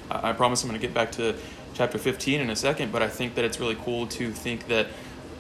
I 0.10 0.34
promise 0.34 0.64
I'm 0.64 0.70
going 0.70 0.80
to 0.80 0.86
get 0.86 0.94
back 0.94 1.12
to 1.14 1.36
chapter 1.74 1.98
15 1.98 2.42
in 2.42 2.50
a 2.50 2.56
second, 2.56 2.92
but 2.92 3.02
I 3.02 3.08
think 3.08 3.36
that 3.36 3.46
it's 3.46 3.60
really 3.60 3.78
cool 3.84 4.08
to 4.08 4.32
think 4.32 4.68
that, 4.68 4.88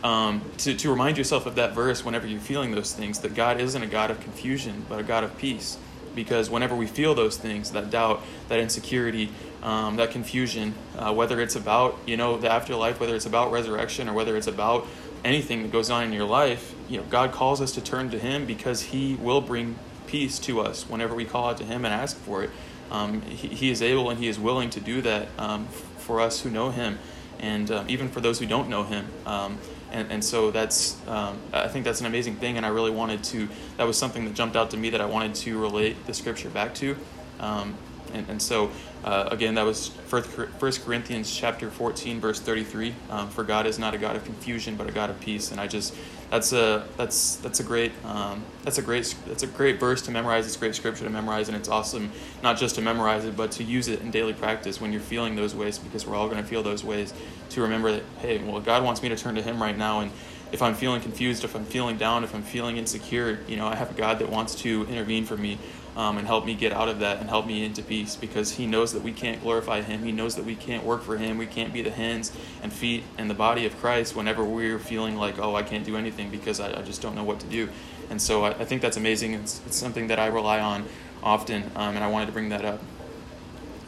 um, 0.03 0.41
to, 0.59 0.75
to 0.75 0.89
remind 0.89 1.17
yourself 1.17 1.45
of 1.45 1.55
that 1.55 1.73
verse 1.73 2.03
whenever 2.03 2.27
you're 2.27 2.39
feeling 2.39 2.71
those 2.71 2.93
things, 2.93 3.19
that 3.19 3.35
God 3.35 3.59
isn't 3.59 3.81
a 3.81 3.87
God 3.87 4.11
of 4.11 4.19
confusion, 4.19 4.85
but 4.89 4.99
a 4.99 5.03
God 5.03 5.23
of 5.23 5.37
peace. 5.37 5.77
Because 6.13 6.49
whenever 6.49 6.75
we 6.75 6.87
feel 6.87 7.15
those 7.15 7.37
things, 7.37 7.71
that 7.71 7.89
doubt, 7.89 8.21
that 8.49 8.59
insecurity, 8.59 9.31
um, 9.63 9.95
that 9.95 10.11
confusion, 10.11 10.73
uh, 10.97 11.13
whether 11.13 11.39
it's 11.39 11.55
about, 11.55 11.97
you 12.05 12.17
know, 12.17 12.37
the 12.37 12.51
afterlife, 12.51 12.99
whether 12.99 13.15
it's 13.15 13.25
about 13.25 13.51
resurrection, 13.51 14.09
or 14.09 14.13
whether 14.13 14.35
it's 14.35 14.47
about 14.47 14.85
anything 15.23 15.61
that 15.61 15.71
goes 15.71 15.89
on 15.89 16.03
in 16.03 16.11
your 16.11 16.25
life, 16.25 16.75
you 16.89 16.97
know, 16.97 17.03
God 17.09 17.31
calls 17.31 17.61
us 17.61 17.71
to 17.73 17.81
turn 17.81 18.09
to 18.09 18.19
Him 18.19 18.45
because 18.45 18.81
He 18.81 19.15
will 19.15 19.39
bring 19.39 19.75
peace 20.07 20.37
to 20.39 20.59
us 20.59 20.89
whenever 20.89 21.15
we 21.15 21.23
call 21.23 21.49
out 21.49 21.57
to 21.57 21.63
Him 21.63 21.85
and 21.85 21.93
ask 21.93 22.17
for 22.17 22.43
it 22.43 22.49
um, 22.91 23.21
he, 23.21 23.47
he, 23.47 23.71
is 23.71 23.81
able 23.81 24.09
and 24.09 24.19
he 24.19 24.27
is 24.27 24.37
willing 24.37 24.69
to 24.71 24.79
do 24.79 25.01
that 25.01 25.29
um, 25.37 25.65
for 25.97 26.19
us 26.19 26.41
who 26.41 26.49
know 26.49 26.69
him 26.69 26.99
and 27.39 27.71
um, 27.71 27.89
even 27.89 28.09
for 28.09 28.19
those 28.19 28.37
who 28.39 28.45
don't 28.45 28.69
know 28.69 28.83
him 28.83 29.07
um, 29.25 29.57
and, 29.91 30.11
and 30.11 30.23
so 30.23 30.51
that's 30.51 30.97
um, 31.07 31.37
i 31.53 31.67
think 31.67 31.85
that's 31.85 31.99
an 31.99 32.07
amazing 32.07 32.35
thing 32.35 32.57
and 32.57 32.65
i 32.65 32.69
really 32.69 32.91
wanted 32.91 33.23
to 33.23 33.47
that 33.77 33.85
was 33.85 33.97
something 33.97 34.25
that 34.25 34.33
jumped 34.33 34.55
out 34.55 34.71
to 34.71 34.77
me 34.77 34.89
that 34.89 35.01
i 35.01 35.05
wanted 35.05 35.35
to 35.35 35.59
relate 35.59 36.05
the 36.05 36.13
scripture 36.13 36.49
back 36.49 36.73
to. 36.75 36.95
Um, 37.39 37.75
and, 38.13 38.29
and 38.29 38.41
so 38.41 38.71
uh, 39.03 39.27
again, 39.31 39.55
that 39.55 39.65
was 39.65 39.87
First 39.87 40.85
Corinthians 40.85 41.33
chapter 41.35 41.71
14, 41.71 42.19
verse 42.19 42.39
33. 42.39 42.93
Um, 43.09 43.29
For 43.29 43.43
God 43.43 43.65
is 43.65 43.79
not 43.79 43.95
a 43.95 43.97
God 43.97 44.15
of 44.15 44.23
confusion, 44.23 44.75
but 44.75 44.87
a 44.87 44.91
God 44.91 45.09
of 45.09 45.19
peace. 45.19 45.51
And 45.51 45.59
I 45.59 45.67
just 45.67 45.95
that's 46.29 46.53
a 46.53 46.87
that's 46.97 47.37
that's 47.37 47.59
a 47.59 47.63
great 47.63 47.91
um, 48.05 48.43
that's 48.63 48.77
a 48.77 48.81
great 48.81 49.13
that's 49.27 49.43
a 49.43 49.47
great 49.47 49.79
verse 49.79 50.03
to 50.03 50.11
memorize. 50.11 50.45
It's 50.45 50.55
great 50.55 50.75
scripture 50.75 51.03
to 51.03 51.09
memorize, 51.09 51.47
and 51.47 51.57
it's 51.57 51.67
awesome 51.67 52.11
not 52.43 52.57
just 52.57 52.75
to 52.75 52.81
memorize 52.81 53.25
it, 53.25 53.35
but 53.35 53.51
to 53.53 53.63
use 53.63 53.87
it 53.87 54.01
in 54.01 54.11
daily 54.11 54.33
practice 54.33 54.79
when 54.79 54.91
you're 54.91 55.01
feeling 55.01 55.35
those 55.35 55.55
ways, 55.55 55.79
because 55.79 56.05
we're 56.05 56.15
all 56.15 56.27
going 56.27 56.41
to 56.41 56.47
feel 56.47 56.61
those 56.61 56.83
ways. 56.83 57.13
To 57.49 57.61
remember 57.61 57.91
that, 57.91 58.03
hey, 58.19 58.37
well, 58.37 58.61
God 58.61 58.83
wants 58.83 59.01
me 59.01 59.09
to 59.09 59.15
turn 59.17 59.35
to 59.35 59.41
Him 59.41 59.61
right 59.61 59.77
now, 59.77 60.01
and 60.01 60.11
if 60.51 60.61
I'm 60.61 60.75
feeling 60.75 61.01
confused, 61.01 61.43
if 61.43 61.55
I'm 61.55 61.65
feeling 61.65 61.97
down, 61.97 62.23
if 62.23 62.35
I'm 62.35 62.43
feeling 62.43 62.77
insecure, 62.77 63.39
you 63.47 63.55
know, 63.55 63.67
I 63.67 63.75
have 63.75 63.91
a 63.91 63.93
God 63.93 64.19
that 64.19 64.29
wants 64.29 64.55
to 64.55 64.85
intervene 64.87 65.25
for 65.25 65.37
me 65.37 65.57
um, 65.95 66.17
and 66.17 66.25
help 66.25 66.45
me 66.45 66.55
get 66.55 66.71
out 66.71 66.87
of 66.87 66.99
that 66.99 67.19
and 67.19 67.29
help 67.29 67.45
me 67.45 67.65
into 67.65 67.81
peace 67.81 68.15
because 68.15 68.53
He 68.53 68.65
knows 68.65 68.93
that 68.93 69.03
we 69.03 69.11
can't 69.11 69.41
glorify 69.41 69.81
Him. 69.81 70.03
He 70.03 70.11
knows 70.11 70.35
that 70.35 70.45
we 70.45 70.55
can't 70.55 70.83
work 70.83 71.03
for 71.03 71.17
Him. 71.17 71.37
We 71.37 71.47
can't 71.47 71.73
be 71.73 71.81
the 71.81 71.91
hands 71.91 72.31
and 72.63 72.71
feet 72.71 73.03
and 73.17 73.29
the 73.29 73.33
body 73.33 73.65
of 73.65 73.77
Christ 73.79 74.15
whenever 74.15 74.43
we're 74.43 74.79
feeling 74.79 75.15
like, 75.15 75.37
oh, 75.39 75.55
I 75.55 75.63
can't 75.63 75.85
do 75.85 75.97
anything 75.97 76.29
because 76.29 76.59
I, 76.59 76.79
I 76.79 76.81
just 76.81 77.01
don't 77.01 77.15
know 77.15 77.23
what 77.23 77.39
to 77.41 77.47
do. 77.47 77.69
And 78.09 78.21
so 78.21 78.45
I, 78.45 78.49
I 78.49 78.65
think 78.65 78.81
that's 78.81 78.97
amazing. 78.97 79.33
It's, 79.33 79.61
it's, 79.65 79.77
something 79.77 80.07
that 80.07 80.19
I 80.19 80.27
rely 80.27 80.59
on 80.59 80.85
often, 81.23 81.63
um, 81.75 81.95
and 81.95 82.03
I 82.03 82.07
wanted 82.07 82.27
to 82.27 82.31
bring 82.31 82.49
that 82.49 82.65
up. 82.65 82.81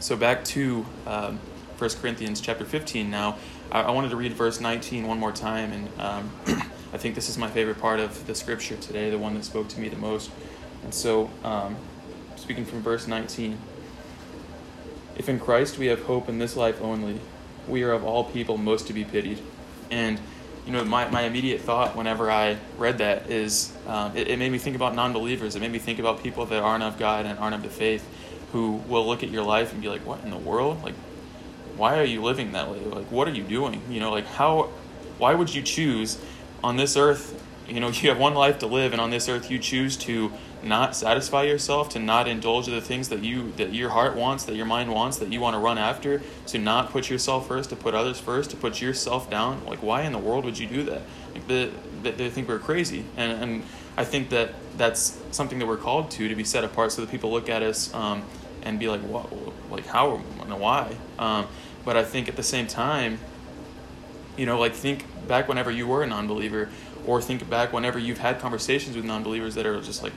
So 0.00 0.16
back 0.16 0.44
to 0.46 0.84
um, 1.06 1.38
1 1.78 1.90
Corinthians 2.00 2.40
chapter 2.40 2.64
15 2.64 3.10
now. 3.10 3.36
I, 3.72 3.82
I, 3.82 3.90
wanted 3.90 4.10
to 4.10 4.16
read 4.16 4.32
verse 4.32 4.60
19 4.60 5.06
one 5.06 5.18
more 5.18 5.32
time, 5.32 5.72
and 5.72 6.00
um, 6.00 6.30
I 6.92 6.96
think 6.96 7.14
this 7.14 7.28
is 7.28 7.36
my 7.36 7.50
favorite 7.50 7.78
part 7.78 8.00
of 8.00 8.26
the 8.26 8.34
scripture 8.34 8.76
today, 8.76 9.10
the 9.10 9.18
one 9.18 9.34
that 9.34 9.44
spoke 9.44 9.68
to 9.68 9.80
me 9.80 9.88
the 9.88 9.96
most. 9.96 10.30
And 10.84 10.94
so, 10.94 11.30
um, 11.42 11.76
speaking 12.36 12.64
from 12.64 12.82
verse 12.82 13.06
19 13.06 13.58
If 15.16 15.28
in 15.28 15.38
Christ 15.38 15.78
we 15.78 15.86
have 15.86 16.02
hope 16.02 16.28
in 16.28 16.38
this 16.38 16.56
life 16.56 16.80
only, 16.80 17.20
we 17.68 17.82
are 17.82 17.92
of 17.92 18.04
all 18.04 18.24
people 18.24 18.56
most 18.56 18.86
to 18.88 18.92
be 18.92 19.04
pitied. 19.04 19.40
And 19.90 20.20
you 20.66 20.72
know, 20.72 20.84
my, 20.84 21.08
my 21.10 21.22
immediate 21.22 21.60
thought 21.60 21.94
whenever 21.94 22.30
I 22.30 22.56
read 22.78 22.98
that 22.98 23.30
is 23.30 23.76
um, 23.86 24.16
it, 24.16 24.28
it 24.28 24.38
made 24.38 24.50
me 24.50 24.58
think 24.58 24.76
about 24.76 24.94
non 24.94 25.12
believers. 25.12 25.56
It 25.56 25.60
made 25.60 25.72
me 25.72 25.78
think 25.78 25.98
about 25.98 26.22
people 26.22 26.46
that 26.46 26.62
aren't 26.62 26.82
of 26.82 26.98
God 26.98 27.26
and 27.26 27.38
aren't 27.38 27.54
of 27.54 27.62
the 27.62 27.68
faith 27.68 28.06
who 28.52 28.74
will 28.88 29.06
look 29.06 29.22
at 29.22 29.30
your 29.30 29.42
life 29.42 29.72
and 29.72 29.82
be 29.82 29.88
like, 29.88 30.06
what 30.06 30.22
in 30.22 30.30
the 30.30 30.38
world? 30.38 30.82
Like, 30.82 30.94
why 31.76 31.98
are 31.98 32.04
you 32.04 32.22
living 32.22 32.52
that 32.52 32.70
way? 32.70 32.78
Like, 32.84 33.10
what 33.10 33.26
are 33.26 33.32
you 33.32 33.42
doing? 33.42 33.82
You 33.90 34.00
know, 34.00 34.10
like, 34.10 34.26
how, 34.26 34.70
why 35.18 35.34
would 35.34 35.52
you 35.52 35.60
choose 35.60 36.18
on 36.62 36.76
this 36.76 36.96
earth? 36.96 37.42
You 37.68 37.80
know, 37.80 37.88
you 37.92 38.08
have 38.10 38.18
one 38.18 38.34
life 38.34 38.60
to 38.60 38.66
live, 38.66 38.92
and 38.92 39.00
on 39.00 39.10
this 39.10 39.28
earth, 39.28 39.50
you 39.50 39.58
choose 39.58 39.96
to 39.98 40.32
not 40.64 40.96
satisfy 40.96 41.42
yourself, 41.42 41.88
to 41.90 41.98
not 41.98 42.26
indulge 42.26 42.68
in 42.68 42.74
the 42.74 42.80
things 42.80 43.08
that 43.10 43.22
you 43.22 43.52
that 43.56 43.72
your 43.74 43.90
heart 43.90 44.16
wants, 44.16 44.44
that 44.44 44.54
your 44.54 44.66
mind 44.66 44.92
wants, 44.92 45.18
that 45.18 45.32
you 45.32 45.40
want 45.40 45.54
to 45.54 45.58
run 45.58 45.78
after, 45.78 46.22
to 46.46 46.58
not 46.58 46.90
put 46.90 47.10
yourself 47.10 47.46
first, 47.48 47.70
to 47.70 47.76
put 47.76 47.94
others 47.94 48.18
first, 48.18 48.50
to 48.50 48.56
put 48.56 48.80
yourself 48.80 49.30
down. 49.30 49.64
Like, 49.66 49.82
why 49.82 50.02
in 50.02 50.12
the 50.12 50.18
world 50.18 50.44
would 50.44 50.58
you 50.58 50.66
do 50.66 50.82
that? 50.84 51.02
Like, 51.32 51.46
the, 51.48 51.70
the, 52.02 52.10
they 52.12 52.30
think 52.30 52.48
we're 52.48 52.58
crazy, 52.58 53.04
and 53.16 53.42
and 53.42 53.62
I 53.96 54.04
think 54.04 54.30
that 54.30 54.54
that's 54.76 55.20
something 55.30 55.58
that 55.58 55.66
we're 55.66 55.76
called 55.76 56.10
to 56.12 56.28
to 56.28 56.34
be 56.34 56.44
set 56.44 56.64
apart, 56.64 56.92
so 56.92 57.02
that 57.02 57.10
people 57.10 57.30
look 57.30 57.48
at 57.48 57.62
us 57.62 57.92
um, 57.94 58.22
and 58.62 58.78
be 58.78 58.88
like, 58.88 59.02
what, 59.02 59.30
like 59.70 59.86
how, 59.86 60.22
and 60.40 60.60
why? 60.60 60.96
Um, 61.18 61.46
but 61.84 61.96
I 61.96 62.04
think 62.04 62.28
at 62.28 62.36
the 62.36 62.42
same 62.42 62.66
time, 62.66 63.18
you 64.36 64.46
know, 64.46 64.58
like 64.58 64.74
think 64.74 65.04
back 65.28 65.48
whenever 65.48 65.70
you 65.70 65.86
were 65.86 66.02
a 66.02 66.06
non-believer, 66.06 66.70
or 67.06 67.20
think 67.20 67.48
back 67.50 67.72
whenever 67.72 67.98
you've 67.98 68.18
had 68.18 68.40
conversations 68.40 68.96
with 68.96 69.04
non-believers 69.04 69.54
that 69.56 69.66
are 69.66 69.80
just 69.80 70.02
like 70.02 70.12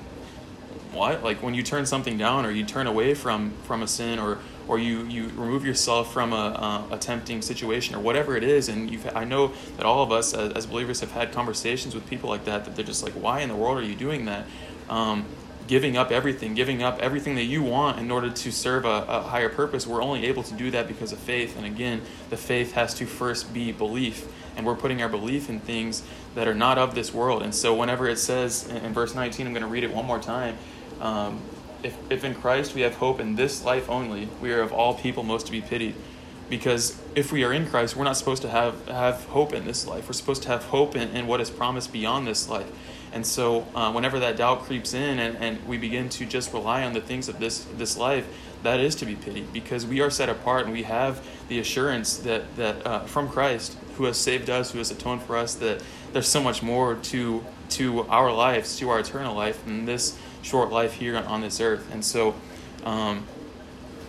what? 0.98 1.24
Like 1.24 1.42
when 1.44 1.54
you 1.54 1.64
turn 1.64 1.86
something 1.86 2.18
down 2.18 2.46
or 2.46 2.52
you 2.52 2.66
turn 2.66 2.88
away 2.88 3.14
from 3.14 3.52
from 3.64 3.84
a 3.84 3.88
sin 3.88 4.20
or 4.20 4.40
or 4.68 4.80
you 4.80 5.04
you 5.06 5.28
remove 5.30 5.66
yourself 5.66 6.12
from 6.12 6.34
a, 6.34 6.88
a 6.92 6.98
tempting 6.98 7.42
situation 7.42 7.96
or 7.96 8.00
whatever 8.00 8.36
it 8.36 8.44
is 8.44 8.70
and 8.70 8.92
you 8.92 9.00
I 9.16 9.24
know 9.24 9.54
that 9.78 9.86
all 9.86 10.04
of 10.04 10.12
us 10.12 10.34
as, 10.34 10.52
as, 10.54 10.66
believers 10.66 11.00
have 11.00 11.12
had 11.12 11.32
conversations 11.32 11.96
with 11.96 12.08
people 12.10 12.30
like 12.30 12.46
that 12.46 12.66
that 12.66 12.76
they're 12.76 12.86
just 12.86 13.04
like 13.04 13.14
why 13.14 13.40
in 13.42 13.50
the 13.50 13.56
world 13.56 13.78
are 13.78 13.86
you 13.86 13.96
doing 13.96 14.26
that? 14.26 14.46
Um, 14.90 15.26
giving 15.68 15.98
up 15.98 16.12
everything 16.12 16.54
giving 16.54 16.82
up 16.82 17.00
everything 17.00 17.36
that 17.36 17.44
you 17.44 17.62
want 17.62 18.00
in 18.00 18.10
order 18.10 18.30
to 18.30 18.52
serve 18.52 18.86
a, 18.86 19.06
a 19.08 19.22
higher 19.22 19.50
purpose. 19.50 19.86
We're 19.86 20.02
only 20.02 20.26
able 20.26 20.44
to 20.44 20.54
do 20.54 20.72
that 20.72 20.88
because 20.88 21.12
of 21.12 21.20
faith. 21.20 21.58
And 21.58 21.66
again 21.66 22.02
the 22.30 22.38
faith 22.38 22.74
has 22.74 22.94
to 22.96 23.06
first 23.06 23.54
be 23.54 23.72
belief. 23.72 24.28
And 24.56 24.66
we're 24.66 24.76
putting 24.76 25.04
our 25.04 25.10
belief 25.10 25.50
in 25.50 25.60
things 25.60 26.02
that 26.34 26.48
are 26.48 26.56
not 26.56 26.80
of 26.80 26.96
this 26.96 27.14
world. 27.14 27.44
And 27.44 27.54
so 27.54 27.76
whenever 27.76 28.08
it 28.08 28.18
says 28.18 28.68
in, 28.68 28.78
in 28.78 28.94
verse 28.94 29.14
19 29.14 29.46
i'm 29.46 29.54
going 29.54 29.62
to 29.62 29.70
read 29.70 29.84
it 29.84 29.94
one 29.94 30.06
more 30.06 30.20
time 30.20 30.58
um, 31.02 31.42
if, 31.84 31.96
if 32.10 32.24
in 32.24 32.36
Christ 32.36 32.76
we 32.76 32.82
have 32.82 32.96
hope 32.96 33.20
in 33.20 33.36
this 33.36 33.64
life 33.64 33.90
only, 33.90 34.30
we 34.42 34.52
are 34.52 34.62
of 34.62 34.72
all 34.74 34.94
people 34.94 35.24
most 35.24 35.46
to 35.46 35.52
be 35.52 35.62
pitied. 35.62 35.96
Because 36.50 37.02
if 37.14 37.32
we 37.32 37.44
are 37.44 37.52
in 37.52 37.68
Christ, 37.68 37.98
we're 37.98 38.06
not 38.06 38.16
supposed 38.16 38.42
to 38.44 38.50
have, 38.50 38.88
have 38.88 39.26
hope 39.26 39.54
in 39.54 39.66
this 39.66 39.86
life. 39.86 40.08
We're 40.08 40.14
supposed 40.14 40.44
to 40.44 40.50
have 40.50 40.64
hope 40.64 40.96
in, 40.96 41.10
in 41.10 41.28
what 41.28 41.42
is 41.42 41.50
promised 41.50 41.92
beyond 41.92 42.26
this 42.26 42.48
life. 42.48 42.72
And 43.12 43.26
so, 43.26 43.66
uh, 43.76 43.92
whenever 43.92 44.20
that 44.20 44.38
doubt 44.38 44.64
creeps 44.64 44.94
in 44.94 45.20
and, 45.20 45.38
and 45.38 45.66
we 45.68 45.78
begin 45.78 46.10
to 46.10 46.26
just 46.26 46.54
rely 46.54 46.84
on 46.84 46.94
the 46.94 47.02
things 47.02 47.30
of 47.30 47.40
this, 47.40 47.66
this 47.78 47.98
life, 47.98 48.26
that 48.64 48.80
is 48.80 48.96
to 48.96 49.06
be 49.06 49.16
pitied 49.16 49.52
because 49.54 49.86
we 49.86 50.02
are 50.02 50.10
set 50.10 50.30
apart 50.30 50.66
and 50.66 50.74
we 50.74 50.84
have 50.84 51.26
the 51.48 51.60
assurance 51.60 52.18
that, 52.18 52.56
that 52.56 52.86
uh, 52.86 53.00
from 53.02 53.30
Christ, 53.30 53.78
who 53.96 54.06
has 54.06 54.18
saved 54.18 54.50
us, 54.50 54.72
who 54.72 54.78
has 54.78 54.92
atoned 54.92 55.24
for 55.24 55.38
us, 55.38 55.56
that 55.56 55.82
there's 56.14 56.28
so 56.28 56.42
much 56.42 56.62
more 56.64 56.96
to, 56.96 57.46
to 57.70 58.02
our 58.04 58.32
lives, 58.32 58.78
to 58.80 58.90
our 58.90 59.00
eternal 59.00 59.36
life, 59.36 59.64
than 59.66 59.86
this 59.86 60.18
short 60.48 60.72
life 60.72 60.94
here 60.94 61.18
on 61.18 61.42
this 61.42 61.60
earth. 61.60 61.92
And 61.92 62.04
so, 62.04 62.34
um, 62.86 63.26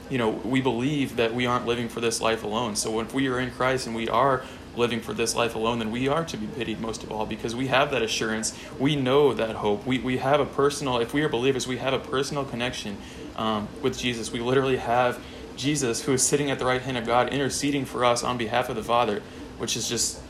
you 0.08 0.18
know, 0.18 0.30
we 0.30 0.60
believe 0.60 1.16
that 1.16 1.34
we 1.34 1.46
aren't 1.46 1.66
living 1.66 1.88
for 1.88 2.00
this 2.00 2.20
life 2.20 2.44
alone. 2.44 2.76
So 2.76 3.00
if 3.00 3.12
we 3.12 3.28
are 3.28 3.40
in 3.40 3.50
Christ 3.50 3.86
and 3.86 3.96
we 3.96 4.08
are 4.08 4.44
living 4.76 5.00
for 5.00 5.12
this 5.12 5.34
life 5.34 5.56
alone, 5.56 5.80
then 5.80 5.90
we 5.90 6.06
are 6.06 6.24
to 6.24 6.36
be 6.36 6.46
pitied 6.46 6.80
most 6.80 7.02
of 7.02 7.10
all 7.10 7.26
because 7.26 7.56
we 7.56 7.66
have 7.66 7.90
that 7.90 8.02
assurance. 8.02 8.56
We 8.78 8.94
know 8.94 9.34
that 9.34 9.56
hope. 9.56 9.84
We, 9.84 9.98
we 9.98 10.18
have 10.18 10.38
a 10.38 10.46
personal, 10.46 10.98
if 10.98 11.12
we 11.12 11.22
are 11.22 11.28
believers, 11.28 11.66
we 11.66 11.78
have 11.78 11.92
a 11.92 11.98
personal 11.98 12.44
connection 12.44 12.96
um, 13.36 13.68
with 13.82 13.98
Jesus. 13.98 14.30
We 14.30 14.40
literally 14.40 14.76
have 14.76 15.20
Jesus 15.56 16.02
who 16.02 16.12
is 16.12 16.22
sitting 16.22 16.52
at 16.52 16.60
the 16.60 16.64
right 16.64 16.80
hand 16.80 16.96
of 16.96 17.04
God 17.04 17.30
interceding 17.30 17.84
for 17.84 18.04
us 18.04 18.22
on 18.22 18.38
behalf 18.38 18.68
of 18.68 18.76
the 18.76 18.84
Father, 18.84 19.22
which 19.58 19.76
is 19.76 19.88
just 19.88 20.20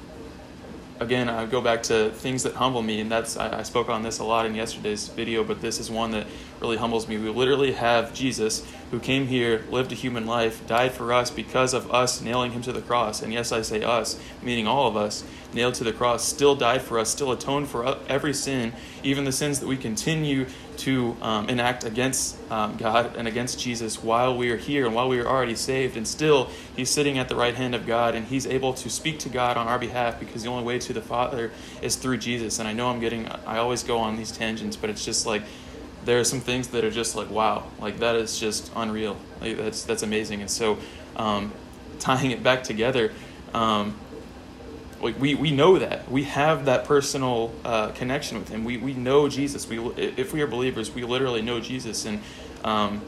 again, 1.01 1.29
I 1.29 1.47
go 1.47 1.61
back 1.61 1.83
to 1.85 2.11
things 2.11 2.43
that 2.43 2.55
humble 2.55 2.83
me, 2.83 3.01
and 3.01 3.11
that's 3.11 3.37
I, 3.37 3.61
I, 3.61 3.63
spoke 3.63 3.89
on 3.89 4.03
this 4.03 4.19
a 4.19 4.25
lot 4.25 4.47
in 4.47 4.55
yesterday's 4.55 5.09
video, 5.09 5.45
but 5.45 5.61
this 5.61 5.79
is 5.79 5.91
one 5.91 6.11
that 6.13 6.27
really 6.61 6.77
humbles 6.77 7.09
me. 7.09 7.17
We 7.19 7.31
literally 7.31 7.73
have 7.73 8.13
Jesus 8.15 8.67
who 8.91 8.99
came 8.99 9.27
here, 9.27 9.65
lived 9.71 9.93
a 9.93 9.95
human 9.95 10.27
life, 10.27 10.67
died 10.67 10.93
for 10.93 11.13
us 11.13 11.31
because 11.31 11.75
of 11.75 11.93
us 11.93 12.23
nailing 12.23 12.53
him 12.53 12.63
to 12.63 12.73
the 12.73 12.81
cross. 12.81 13.23
And 13.23 13.33
yes, 13.33 13.53
I 13.53 13.61
say 13.61 13.83
us, 13.83 14.19
meaning 14.43 14.67
all 14.67 14.89
of 14.89 14.97
us, 14.97 15.25
nailed 15.53 15.75
to 15.75 15.85
the 15.85 15.93
cross, 15.93 16.25
still 16.25 16.55
died 16.55 16.83
for 16.83 16.99
us, 16.99 17.11
still 17.11 17.31
atoned 17.33 17.69
for 17.69 17.99
every 18.09 18.33
sin, 18.33 18.73
even 19.03 19.25
the 19.25 19.33
sins 19.33 19.61
that 19.61 19.67
we 19.67 19.77
continue 19.77 20.47
to 20.79 21.17
um, 21.21 21.49
enact 21.49 21.85
against 21.85 22.39
um, 22.51 22.77
God 22.77 23.17
and 23.17 23.29
against 23.29 23.59
Jesus 23.61 24.03
while 24.03 24.37
we 24.37 24.51
are 24.51 24.57
here 24.57 24.87
and 24.87 24.95
while 24.95 25.09
we 25.09 25.19
are 25.19 25.27
already 25.27 25.57
saved. 25.57 25.97
And 25.97 26.07
still, 26.07 26.51
He's 26.77 26.89
sitting 26.89 27.19
at 27.19 27.29
the 27.29 27.37
right 27.37 27.55
hand 27.55 27.75
of 27.75 27.87
God 27.87 28.15
and 28.15 28.27
He's 28.27 28.47
able 28.47 28.73
to 28.75 28.89
speak 28.89 29.19
to 29.21 29.29
God 29.29 29.57
on 29.57 29.69
our 29.69 29.79
behalf 29.79 30.19
because 30.19 30.43
the 30.45 30.49
only 30.49 30.65
way 30.65 30.79
to 30.79 30.93
the 30.93 31.03
Father 31.03 31.51
is 31.83 31.97
through 31.97 32.19
Jesus. 32.19 32.59
And 32.59 32.69
I 32.69 32.73
know 32.73 32.89
I'm 32.89 33.01
getting, 33.01 33.29
I 33.29 33.59
always 33.59 33.83
go 33.83 33.99
on 33.99 34.17
these 34.17 34.33
tangents, 34.33 34.77
but 34.77 34.89
it's 34.89 35.05
just 35.05 35.27
like, 35.27 35.43
there 36.09 36.19
are 36.19 36.25
some 36.25 36.41
things 36.41 36.69
that 36.69 36.85
are 36.85 36.91
just 36.91 37.15
like 37.15 37.29
wow 37.29 37.65
like 37.81 37.99
that 37.99 38.17
is 38.17 38.41
just 38.41 38.73
unreal. 38.75 39.19
Like 39.43 39.59
that's 39.59 39.83
that's 39.85 40.03
amazing. 40.03 40.41
And 40.41 40.51
so 40.51 40.79
um, 41.17 41.53
tying 41.99 42.31
it 42.31 42.43
back 42.43 42.65
together 42.65 43.13
um, 43.53 43.95
like 45.03 45.21
we, 45.21 45.35
we 45.35 45.51
know 45.51 45.79
that. 45.79 46.11
We 46.11 46.25
have 46.25 46.65
that 46.65 46.87
personal 46.87 47.53
uh, 47.63 47.91
connection 47.91 48.39
with 48.39 48.49
him. 48.49 48.65
We, 48.65 48.79
we 48.79 48.95
know 48.95 49.29
jesus. 49.29 49.69
We 49.69 49.79
if 49.97 50.33
we 50.33 50.41
are 50.41 50.47
believers 50.47 50.91
we 50.95 51.05
literally 51.05 51.43
know 51.43 51.61
jesus. 51.61 52.07
And 52.07 52.23
um, 52.65 53.03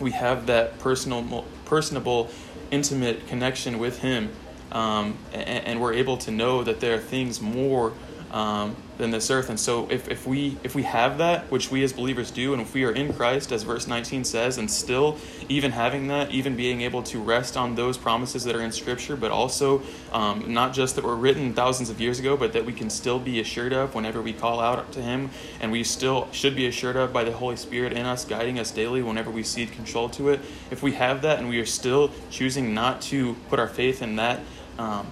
we 0.00 0.10
have 0.10 0.46
that 0.46 0.80
personal 0.80 1.44
personable 1.64 2.28
intimate 2.72 3.28
connection 3.28 3.78
with 3.78 4.00
him 4.00 4.32
um, 4.72 5.16
and, 5.32 5.64
and, 5.64 5.80
we're 5.80 5.92
able 5.92 6.16
to 6.16 6.32
know 6.32 6.64
that 6.64 6.80
there 6.80 6.96
are 6.96 6.98
things 6.98 7.40
more 7.40 7.92
um, 8.30 8.76
than 8.98 9.10
this 9.10 9.30
earth. 9.30 9.50
And 9.50 9.58
so 9.58 9.88
if, 9.90 10.08
if 10.08 10.26
we 10.26 10.56
if 10.64 10.74
we 10.74 10.82
have 10.82 11.18
that, 11.18 11.50
which 11.50 11.70
we 11.70 11.82
as 11.82 11.92
believers 11.92 12.30
do, 12.30 12.52
and 12.52 12.62
if 12.62 12.74
we 12.74 12.84
are 12.84 12.92
in 12.92 13.12
Christ, 13.12 13.52
as 13.52 13.62
verse 13.62 13.86
19 13.86 14.24
says, 14.24 14.58
and 14.58 14.70
still 14.70 15.18
even 15.48 15.70
having 15.70 16.08
that, 16.08 16.30
even 16.30 16.56
being 16.56 16.80
able 16.80 17.02
to 17.04 17.20
rest 17.20 17.56
on 17.56 17.74
those 17.74 17.96
promises 17.96 18.44
that 18.44 18.56
are 18.56 18.62
in 18.62 18.72
Scripture, 18.72 19.16
but 19.16 19.30
also 19.30 19.82
um, 20.12 20.52
not 20.52 20.72
just 20.72 20.96
that 20.96 21.04
were 21.04 21.16
written 21.16 21.52
thousands 21.52 21.90
of 21.90 22.00
years 22.00 22.18
ago, 22.18 22.36
but 22.36 22.52
that 22.52 22.64
we 22.64 22.72
can 22.72 22.90
still 22.90 23.18
be 23.18 23.40
assured 23.40 23.72
of 23.72 23.94
whenever 23.94 24.20
we 24.22 24.32
call 24.32 24.60
out 24.60 24.90
to 24.92 25.02
Him, 25.02 25.30
and 25.60 25.70
we 25.70 25.84
still 25.84 26.28
should 26.32 26.56
be 26.56 26.66
assured 26.66 26.96
of 26.96 27.12
by 27.12 27.24
the 27.24 27.32
Holy 27.32 27.56
Spirit 27.56 27.92
in 27.92 28.06
us, 28.06 28.24
guiding 28.24 28.58
us 28.58 28.70
daily 28.70 29.02
whenever 29.02 29.30
we 29.30 29.42
cede 29.42 29.72
control 29.72 30.08
to 30.10 30.30
it. 30.30 30.40
If 30.70 30.82
we 30.82 30.92
have 30.92 31.22
that, 31.22 31.38
and 31.38 31.48
we 31.48 31.60
are 31.60 31.66
still 31.66 32.10
choosing 32.30 32.74
not 32.74 33.00
to 33.02 33.34
put 33.48 33.58
our 33.58 33.68
faith 33.68 34.02
in 34.02 34.16
that. 34.16 34.40
Um, 34.78 35.06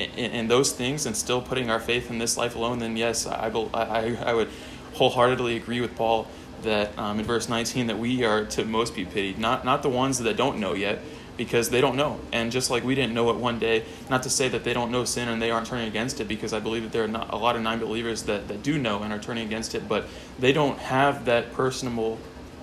in, 0.00 0.30
in, 0.32 0.48
those 0.48 0.72
things 0.72 1.06
and 1.06 1.16
still 1.16 1.40
putting 1.40 1.70
our 1.70 1.80
faith 1.80 2.10
in 2.10 2.18
this 2.18 2.36
life 2.36 2.56
alone, 2.56 2.78
then 2.78 2.96
yes, 2.96 3.26
I, 3.26 3.48
I, 3.74 4.16
I 4.24 4.34
would 4.34 4.48
wholeheartedly 4.94 5.56
agree 5.56 5.80
with 5.80 5.96
Paul 5.96 6.26
that 6.62 6.96
um, 6.98 7.18
in 7.18 7.24
verse 7.24 7.48
19 7.48 7.86
that 7.86 7.98
we 7.98 8.24
are 8.24 8.44
to 8.44 8.64
most 8.64 8.94
be 8.94 9.04
pitied, 9.04 9.38
not 9.38 9.64
not 9.64 9.82
the 9.82 9.88
ones 9.88 10.18
that 10.18 10.36
don't 10.36 10.58
know 10.58 10.74
yet, 10.74 11.00
because 11.36 11.70
they 11.70 11.80
don't 11.80 11.96
know. 11.96 12.20
And 12.32 12.52
just 12.52 12.70
like 12.70 12.84
we 12.84 12.94
didn't 12.94 13.14
know 13.14 13.30
it 13.30 13.36
one 13.36 13.58
day, 13.58 13.84
not 14.10 14.22
to 14.24 14.30
say 14.30 14.48
that 14.50 14.62
they 14.62 14.74
don't 14.74 14.90
know 14.90 15.06
sin 15.06 15.28
and 15.28 15.40
they 15.40 15.50
aren't 15.50 15.66
turning 15.66 15.88
against 15.88 16.20
it, 16.20 16.28
because 16.28 16.52
I 16.52 16.60
believe 16.60 16.82
that 16.82 16.92
there 16.92 17.04
are 17.04 17.26
a 17.30 17.38
lot 17.38 17.56
of 17.56 17.62
non-believers 17.62 18.24
that, 18.24 18.48
that 18.48 18.62
do 18.62 18.78
know 18.78 19.02
and 19.02 19.10
are 19.10 19.18
turning 19.18 19.46
against 19.46 19.74
it, 19.74 19.88
but 19.88 20.04
they 20.38 20.52
don't 20.52 20.78
have 20.78 21.24
that 21.24 21.52
personal, 21.54 22.18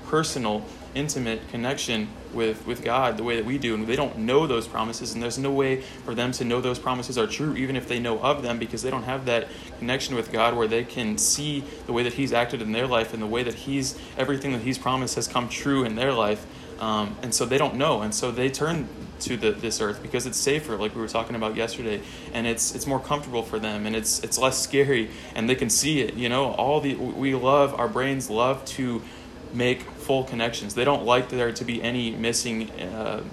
personal 0.06 0.64
intimate 0.96 1.48
connection 1.50 2.08
with, 2.34 2.66
with 2.66 2.84
God 2.84 3.18
the 3.18 3.24
way 3.24 3.36
that 3.36 3.46
we 3.46 3.58
do, 3.58 3.76
and 3.76 3.88
they 3.88 3.96
don't 3.96 4.18
know 4.18 4.48
those 4.48 4.68
promises, 4.68 5.14
and 5.14 5.22
there's 5.22 5.38
no 5.38 5.52
way 5.52 5.82
for 5.82 6.14
them 6.14 6.32
to 6.34 6.46
know 6.46 6.62
those 6.62 6.80
promises 6.80 7.18
are 7.18 7.28
true, 7.28 7.56
even 7.56 7.76
if 7.76 7.88
they 7.88 8.00
know 8.00 8.20
of 8.20 8.42
them, 8.42 8.60
because 8.60 8.82
they 8.82 8.90
don't 8.90 9.04
have 9.04 9.26
that 9.26 9.48
connection 9.80 10.16
with 10.16 10.32
God 10.32 10.56
where 10.56 10.68
they 10.68 10.84
can 10.84 11.18
see 11.18 11.64
the 11.86 11.94
way 11.94 12.04
that 12.04 12.14
He's 12.14 12.34
acted 12.34 12.62
in 12.62 12.72
their 12.72 12.88
life 12.88 13.14
and 13.14 13.22
the 13.22 13.28
way 13.28 13.44
that 13.44 13.54
He's 13.54 13.98
everything 14.18 14.52
that 14.54 14.62
He's 14.62 14.78
promised 14.78 15.16
has 15.16 15.28
come 15.28 15.50
true 15.50 15.84
in 15.84 15.96
their 15.96 16.14
life. 16.14 16.46
Um, 16.80 17.18
and 17.24 17.34
so 17.34 17.46
they 17.46 17.58
don't 17.58 17.76
know, 17.76 18.02
and 18.02 18.14
so 18.14 18.32
they 18.32 18.50
turn 18.50 18.88
to 19.22 19.36
the, 19.36 19.52
this 19.52 19.82
earth 19.82 20.02
because 20.02 20.28
it's 20.28 20.38
safer, 20.38 20.78
like 20.78 20.94
we 20.94 21.02
were 21.02 21.08
talking 21.08 21.36
about 21.36 21.56
yesterday, 21.56 22.02
and 22.34 22.46
it's 22.46 22.76
it's 22.76 22.86
more 22.86 23.00
comfortable 23.00 23.42
for 23.42 23.58
them, 23.58 23.88
and 23.88 23.96
it's 23.96 24.24
it's 24.24 24.38
less 24.38 24.60
scary, 24.60 25.10
and 25.34 25.50
they 25.50 25.56
can 25.56 25.70
see 25.72 26.02
it. 26.02 26.14
You 26.14 26.30
know, 26.30 26.52
all 26.52 26.80
the 26.80 26.94
we 26.96 27.34
love 27.34 27.74
our 27.80 27.88
brains 27.88 28.30
love 28.30 28.64
to 28.66 29.02
make 29.54 29.82
full 30.08 30.24
connections. 30.24 30.74
They 30.74 30.86
don't 30.86 31.04
like 31.04 31.28
there 31.30 31.52
to 31.52 31.66
be 31.66 31.84
any 31.84 32.12
missing. 32.12 32.72
Uh, 32.72 33.24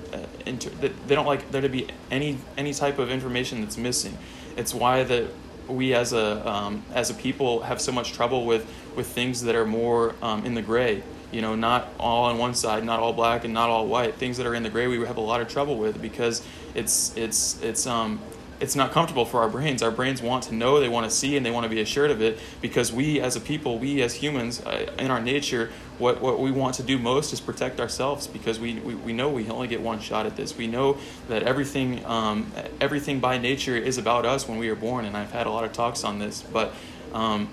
inter- 0.44 0.70
they 0.70 1.14
don't 1.14 1.24
like 1.24 1.50
there 1.52 1.62
to 1.62 1.68
be 1.68 1.86
any 2.10 2.38
any 2.58 2.74
type 2.74 2.98
of 2.98 3.10
information 3.10 3.60
that's 3.60 3.78
missing. 3.78 4.18
It's 4.56 4.74
why 4.74 5.04
that 5.04 5.30
we 5.68 5.94
as 5.94 6.12
a 6.12 6.46
um, 6.50 6.82
as 6.92 7.10
a 7.10 7.14
people 7.14 7.62
have 7.62 7.80
so 7.80 7.92
much 7.92 8.12
trouble 8.12 8.44
with 8.44 8.66
with 8.96 9.06
things 9.06 9.42
that 9.42 9.54
are 9.54 9.64
more 9.64 10.16
um, 10.20 10.44
in 10.44 10.54
the 10.54 10.62
gray. 10.62 11.02
You 11.30 11.42
know, 11.42 11.54
not 11.54 11.88
all 11.98 12.24
on 12.24 12.38
one 12.38 12.54
side, 12.54 12.84
not 12.84 12.98
all 13.00 13.12
black 13.12 13.44
and 13.44 13.54
not 13.54 13.70
all 13.70 13.86
white. 13.86 14.14
Things 14.16 14.36
that 14.38 14.46
are 14.46 14.54
in 14.54 14.62
the 14.64 14.70
gray, 14.70 14.86
we 14.88 14.98
have 15.06 15.16
a 15.16 15.20
lot 15.32 15.40
of 15.40 15.48
trouble 15.48 15.76
with 15.78 16.02
because 16.02 16.44
it's 16.74 17.16
it's 17.16 17.60
it's 17.62 17.86
um 17.86 18.18
it's 18.64 18.74
not 18.74 18.92
comfortable 18.92 19.26
for 19.26 19.40
our 19.40 19.48
brains. 19.48 19.82
Our 19.82 19.90
brains 19.90 20.22
want 20.22 20.44
to 20.44 20.54
know, 20.54 20.80
they 20.80 20.88
want 20.88 21.08
to 21.08 21.14
see, 21.14 21.36
and 21.36 21.44
they 21.44 21.50
want 21.50 21.64
to 21.64 21.68
be 21.68 21.82
assured 21.82 22.10
of 22.10 22.22
it 22.22 22.38
because 22.62 22.90
we, 22.90 23.20
as 23.20 23.36
a 23.36 23.40
people, 23.40 23.78
we 23.78 24.00
as 24.00 24.14
humans, 24.14 24.62
uh, 24.62 24.90
in 24.98 25.10
our 25.10 25.20
nature, 25.20 25.70
what, 25.98 26.22
what 26.22 26.40
we 26.40 26.50
want 26.50 26.74
to 26.76 26.82
do 26.82 26.98
most 26.98 27.34
is 27.34 27.40
protect 27.40 27.78
ourselves 27.78 28.26
because 28.26 28.58
we, 28.58 28.80
we, 28.80 28.94
we 28.94 29.12
know 29.12 29.28
we 29.28 29.46
only 29.50 29.68
get 29.68 29.82
one 29.82 30.00
shot 30.00 30.24
at 30.24 30.36
this. 30.36 30.56
We 30.56 30.66
know 30.66 30.96
that 31.28 31.42
everything, 31.42 32.04
um, 32.06 32.50
everything 32.80 33.20
by 33.20 33.36
nature 33.36 33.76
is 33.76 33.98
about 33.98 34.24
us 34.24 34.48
when 34.48 34.56
we 34.56 34.70
are 34.70 34.74
born, 34.74 35.04
and 35.04 35.14
I've 35.14 35.32
had 35.32 35.46
a 35.46 35.50
lot 35.50 35.64
of 35.64 35.74
talks 35.74 36.02
on 36.02 36.18
this. 36.18 36.40
But 36.40 36.72
um, 37.12 37.50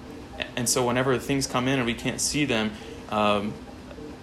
and 0.56 0.68
so 0.68 0.88
whenever 0.88 1.18
things 1.20 1.46
come 1.46 1.68
in 1.68 1.78
and 1.78 1.86
we 1.86 1.94
can't 1.94 2.22
see 2.22 2.46
them, 2.46 2.72
um, 3.10 3.54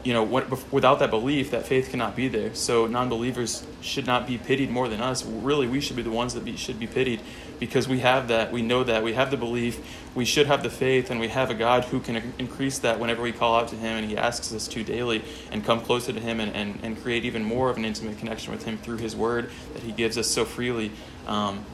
you 0.09 0.15
know, 0.15 0.23
what, 0.23 0.73
without 0.73 1.01
that 1.01 1.11
belief, 1.11 1.51
that 1.51 1.67
faith 1.67 1.91
cannot 1.91 2.17
be 2.17 2.29
there. 2.29 2.55
So 2.55 2.87
non-believers 2.87 3.67
should 3.83 4.07
not 4.07 4.27
be 4.27 4.39
pitied 4.39 4.71
more 4.71 4.89
than 4.89 5.03
us. 5.03 5.23
Really, 5.23 5.67
we 5.67 5.83
should 5.83 5.97
be 5.97 6.03
the 6.03 6.11
ones 6.11 6.33
that 6.33 6.47
be, 6.47 6.57
should 6.57 6.79
be 6.79 6.87
pitied 6.87 7.21
because 7.61 7.87
we 7.87 7.99
have 7.99 8.29
that, 8.29 8.51
we 8.51 8.63
know 8.63 8.83
that, 8.85 9.03
we 9.05 9.13
have 9.13 9.31
the 9.31 9.37
belief, 9.37 9.79
we 10.15 10.25
should 10.25 10.47
have 10.47 10.63
the 10.63 10.71
faith, 10.71 11.11
and 11.11 11.21
we 11.21 11.29
have 11.29 11.51
a 11.51 11.55
God 11.55 11.85
who 11.85 12.01
can 12.01 12.33
increase 12.39 12.79
that 12.79 12.99
whenever 12.99 13.21
we 13.21 13.33
call 13.33 13.55
out 13.55 13.69
to 13.69 13.77
Him 13.77 13.99
and 13.99 14.09
He 14.09 14.17
asks 14.17 14.51
us 14.55 14.67
to 14.69 14.83
daily 14.83 15.23
and 15.53 15.63
come 15.63 15.83
closer 15.83 16.11
to 16.11 16.21
Him 16.21 16.41
and, 16.41 16.57
and, 16.57 16.79
and 16.83 17.03
create 17.03 17.27
even 17.27 17.45
more 17.45 17.69
of 17.69 17.77
an 17.77 17.85
intimate 17.85 18.17
connection 18.17 18.51
with 18.51 18.65
Him 18.65 18.79
through 18.79 18.97
His 18.97 19.15
Word 19.15 19.51
that 19.75 19.83
He 19.83 19.93
gives 19.93 20.17
us 20.17 20.27
so 20.27 20.47
freely. 20.47 20.91
Um, 21.27 21.67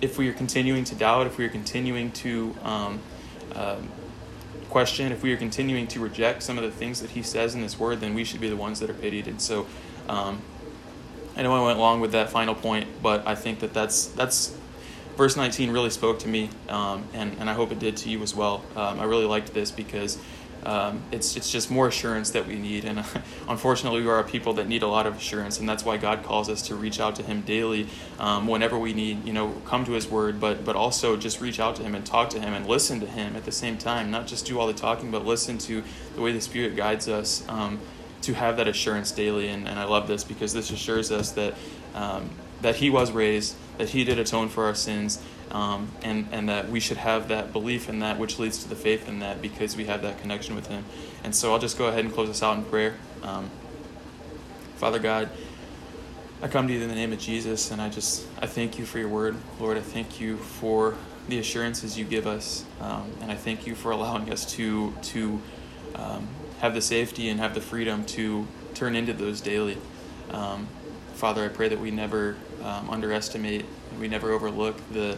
if 0.00 0.18
we 0.18 0.28
are 0.28 0.34
continuing 0.34 0.82
to 0.82 0.96
doubt, 0.96 1.28
if 1.28 1.38
we 1.38 1.44
are 1.44 1.48
continuing 1.48 2.10
to 2.10 2.56
um, 2.64 2.98
um, 3.54 3.88
question, 4.68 5.12
if 5.12 5.22
we 5.22 5.32
are 5.32 5.36
continuing 5.36 5.86
to 5.88 6.00
reject 6.00 6.42
some 6.42 6.58
of 6.58 6.64
the 6.64 6.70
things 6.70 7.00
that 7.00 7.10
he 7.10 7.22
says 7.22 7.54
in 7.54 7.62
this 7.62 7.78
word, 7.78 8.00
then 8.00 8.14
we 8.14 8.24
should 8.24 8.40
be 8.40 8.48
the 8.48 8.56
ones 8.56 8.80
that 8.80 8.90
are 8.90 8.94
pitied. 8.94 9.26
And 9.26 9.40
so, 9.40 9.66
um, 10.08 10.40
I 11.36 11.42
know 11.42 11.54
I 11.54 11.64
went 11.64 11.78
long 11.78 12.00
with 12.00 12.12
that 12.12 12.30
final 12.30 12.54
point, 12.54 12.88
but 13.02 13.26
I 13.26 13.34
think 13.34 13.60
that 13.60 13.72
that's 13.72 14.06
that's 14.06 14.56
verse 15.16 15.36
19 15.36 15.70
really 15.70 15.90
spoke 15.90 16.18
to 16.20 16.28
me, 16.28 16.50
um, 16.68 17.04
and 17.14 17.36
and 17.38 17.48
I 17.48 17.54
hope 17.54 17.70
it 17.70 17.78
did 17.78 17.96
to 17.98 18.10
you 18.10 18.22
as 18.22 18.34
well. 18.34 18.64
Um, 18.74 18.98
I 18.98 19.04
really 19.04 19.24
liked 19.24 19.54
this 19.54 19.70
because 19.70 20.18
um, 20.64 21.02
it's 21.12 21.36
it's 21.36 21.50
just 21.50 21.70
more 21.70 21.88
assurance 21.88 22.30
that 22.30 22.46
we 22.46 22.56
need, 22.56 22.84
and 22.84 23.04
unfortunately, 23.48 24.02
we 24.02 24.08
are 24.08 24.22
people 24.22 24.52
that 24.54 24.68
need 24.68 24.82
a 24.82 24.86
lot 24.86 25.06
of 25.06 25.16
assurance, 25.16 25.58
and 25.58 25.68
that's 25.68 25.84
why 25.84 25.96
God 25.96 26.22
calls 26.24 26.48
us 26.48 26.62
to 26.62 26.74
reach 26.74 27.00
out 27.00 27.16
to 27.16 27.22
Him 27.22 27.42
daily, 27.42 27.88
um, 28.18 28.46
whenever 28.46 28.78
we 28.78 28.92
need, 28.92 29.24
you 29.24 29.32
know, 29.32 29.50
come 29.64 29.84
to 29.84 29.92
His 29.92 30.08
Word, 30.08 30.40
but 30.40 30.64
but 30.64 30.76
also 30.76 31.16
just 31.16 31.40
reach 31.40 31.60
out 31.60 31.76
to 31.76 31.82
Him 31.82 31.94
and 31.94 32.04
talk 32.04 32.30
to 32.30 32.40
Him 32.40 32.52
and 32.54 32.66
listen 32.66 33.00
to 33.00 33.06
Him 33.06 33.36
at 33.36 33.44
the 33.44 33.52
same 33.52 33.78
time, 33.78 34.10
not 34.10 34.26
just 34.26 34.46
do 34.46 34.58
all 34.58 34.66
the 34.66 34.72
talking, 34.72 35.10
but 35.10 35.24
listen 35.24 35.58
to 35.58 35.82
the 36.14 36.20
way 36.20 36.32
the 36.32 36.40
Spirit 36.40 36.76
guides 36.76 37.08
us 37.08 37.44
um, 37.48 37.78
to 38.22 38.34
have 38.34 38.56
that 38.56 38.68
assurance 38.68 39.10
daily, 39.12 39.48
and, 39.48 39.68
and 39.68 39.78
I 39.78 39.84
love 39.84 40.08
this 40.08 40.24
because 40.24 40.52
this 40.52 40.70
assures 40.70 41.10
us 41.10 41.32
that 41.32 41.54
um, 41.94 42.30
that 42.62 42.76
He 42.76 42.90
was 42.90 43.12
raised, 43.12 43.54
that 43.78 43.90
He 43.90 44.04
did 44.04 44.18
atone 44.18 44.48
for 44.48 44.64
our 44.64 44.74
sins 44.74 45.22
um, 45.50 45.90
and 46.02 46.28
and 46.32 46.48
that 46.48 46.68
we 46.68 46.80
should 46.80 46.96
have 46.98 47.28
that 47.28 47.52
belief 47.52 47.88
in 47.88 48.00
that, 48.00 48.18
which 48.18 48.38
leads 48.38 48.62
to 48.62 48.68
the 48.68 48.76
faith 48.76 49.08
in 49.08 49.20
that, 49.20 49.40
because 49.40 49.76
we 49.76 49.86
have 49.86 50.02
that 50.02 50.20
connection 50.20 50.54
with 50.54 50.66
Him. 50.66 50.84
And 51.24 51.34
so 51.34 51.52
I'll 51.52 51.58
just 51.58 51.78
go 51.78 51.86
ahead 51.86 52.04
and 52.04 52.12
close 52.12 52.28
us 52.28 52.42
out 52.42 52.56
in 52.56 52.64
prayer. 52.64 52.94
Um, 53.22 53.50
Father 54.76 54.98
God, 54.98 55.28
I 56.42 56.48
come 56.48 56.68
to 56.68 56.72
you 56.72 56.80
in 56.80 56.88
the 56.88 56.94
name 56.94 57.12
of 57.12 57.18
Jesus, 57.18 57.70
and 57.70 57.80
I 57.80 57.88
just 57.88 58.26
I 58.40 58.46
thank 58.46 58.78
you 58.78 58.84
for 58.84 58.98
your 58.98 59.08
word, 59.08 59.36
Lord. 59.58 59.76
I 59.76 59.80
thank 59.80 60.20
you 60.20 60.36
for 60.36 60.96
the 61.28 61.38
assurances 61.38 61.98
you 61.98 62.04
give 62.04 62.26
us, 62.26 62.64
um, 62.80 63.10
and 63.20 63.30
I 63.30 63.34
thank 63.34 63.66
you 63.66 63.74
for 63.74 63.90
allowing 63.90 64.32
us 64.32 64.50
to 64.52 64.94
to 65.02 65.42
um, 65.94 66.28
have 66.60 66.74
the 66.74 66.80
safety 66.80 67.28
and 67.28 67.40
have 67.40 67.54
the 67.54 67.60
freedom 67.60 68.04
to 68.04 68.46
turn 68.74 68.94
into 68.94 69.12
those 69.12 69.40
daily. 69.40 69.78
Um, 70.30 70.68
Father, 71.14 71.44
I 71.44 71.48
pray 71.48 71.68
that 71.68 71.80
we 71.80 71.90
never 71.90 72.36
um, 72.62 72.90
underestimate, 72.90 73.64
we 73.98 74.06
never 74.06 74.30
overlook 74.30 74.76
the 74.92 75.16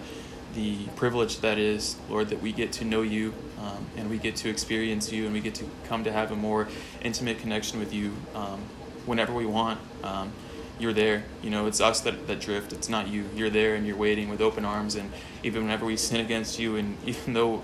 the 0.54 0.86
privilege 0.96 1.40
that 1.40 1.58
is, 1.58 1.96
Lord, 2.08 2.28
that 2.30 2.40
we 2.40 2.52
get 2.52 2.72
to 2.72 2.84
know 2.84 3.02
you 3.02 3.34
um, 3.58 3.86
and 3.96 4.10
we 4.10 4.18
get 4.18 4.36
to 4.36 4.48
experience 4.48 5.12
you 5.12 5.24
and 5.24 5.32
we 5.32 5.40
get 5.40 5.54
to 5.56 5.64
come 5.84 6.04
to 6.04 6.12
have 6.12 6.32
a 6.32 6.36
more 6.36 6.68
intimate 7.02 7.38
connection 7.38 7.78
with 7.78 7.92
you 7.92 8.12
um, 8.34 8.60
whenever 9.06 9.32
we 9.32 9.46
want. 9.46 9.80
Um, 10.02 10.32
you're 10.80 10.92
there. 10.92 11.24
You 11.42 11.50
know, 11.50 11.66
it's 11.66 11.80
us 11.80 12.00
that, 12.00 12.26
that 12.26 12.40
drift. 12.40 12.72
It's 12.72 12.88
not 12.88 13.08
you. 13.08 13.26
You're 13.36 13.50
there 13.50 13.74
and 13.74 13.86
you're 13.86 13.96
waiting 13.96 14.28
with 14.28 14.40
open 14.40 14.64
arms. 14.64 14.94
And 14.94 15.10
even 15.42 15.62
whenever 15.62 15.84
we 15.84 15.96
sin 15.96 16.20
against 16.20 16.58
you, 16.58 16.76
and 16.76 16.96
even 17.06 17.34
though 17.34 17.62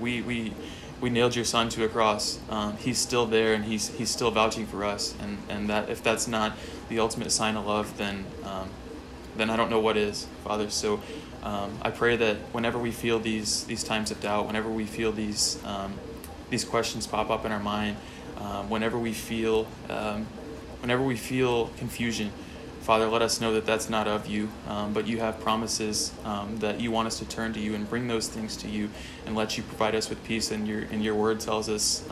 we 0.00 0.22
we 0.22 0.54
we 1.00 1.10
nailed 1.10 1.34
your 1.34 1.44
son 1.44 1.68
to 1.70 1.84
a 1.84 1.88
cross, 1.88 2.38
um, 2.48 2.76
he's 2.76 2.98
still 2.98 3.26
there 3.26 3.54
and 3.54 3.64
he's 3.64 3.88
he's 3.88 4.10
still 4.10 4.30
vouching 4.30 4.66
for 4.66 4.84
us. 4.84 5.14
And 5.20 5.38
and 5.48 5.68
that 5.68 5.90
if 5.90 6.02
that's 6.02 6.28
not 6.28 6.56
the 6.88 7.00
ultimate 7.00 7.32
sign 7.32 7.56
of 7.56 7.66
love, 7.66 7.98
then 7.98 8.24
um, 8.44 8.70
then 9.36 9.50
I 9.50 9.56
don't 9.56 9.70
know 9.70 9.80
what 9.80 9.96
is, 9.96 10.26
Father. 10.44 10.70
So 10.70 11.00
um, 11.42 11.76
I 11.82 11.90
pray 11.90 12.16
that 12.16 12.36
whenever 12.52 12.78
we 12.78 12.92
feel 12.92 13.18
these 13.18 13.64
these 13.64 13.82
times 13.82 14.10
of 14.10 14.20
doubt, 14.20 14.46
whenever 14.46 14.70
we 14.70 14.84
feel 14.84 15.12
these 15.12 15.58
um, 15.64 15.94
these 16.50 16.64
questions 16.64 17.06
pop 17.06 17.30
up 17.30 17.44
in 17.44 17.52
our 17.52 17.60
mind, 17.60 17.96
um, 18.38 18.70
whenever 18.70 18.98
we 18.98 19.12
feel 19.12 19.66
um, 19.88 20.26
whenever 20.80 21.02
we 21.02 21.16
feel 21.16 21.68
confusion, 21.78 22.30
Father, 22.80 23.08
let 23.08 23.22
us 23.22 23.40
know 23.40 23.52
that 23.54 23.66
that's 23.66 23.88
not 23.90 24.06
of 24.06 24.26
you, 24.26 24.50
um, 24.68 24.92
but 24.92 25.06
you 25.06 25.18
have 25.18 25.40
promises 25.40 26.12
um, 26.24 26.58
that 26.58 26.80
you 26.80 26.90
want 26.90 27.06
us 27.06 27.18
to 27.18 27.24
turn 27.24 27.52
to 27.54 27.60
you 27.60 27.74
and 27.74 27.88
bring 27.88 28.08
those 28.08 28.28
things 28.28 28.56
to 28.58 28.68
you, 28.68 28.90
and 29.26 29.34
let 29.34 29.56
you 29.56 29.64
provide 29.64 29.94
us 29.94 30.08
with 30.08 30.22
peace. 30.24 30.50
And 30.52 30.68
your 30.68 30.82
and 30.82 31.02
your 31.02 31.14
word 31.14 31.40
tells 31.40 31.68
us 31.68 32.08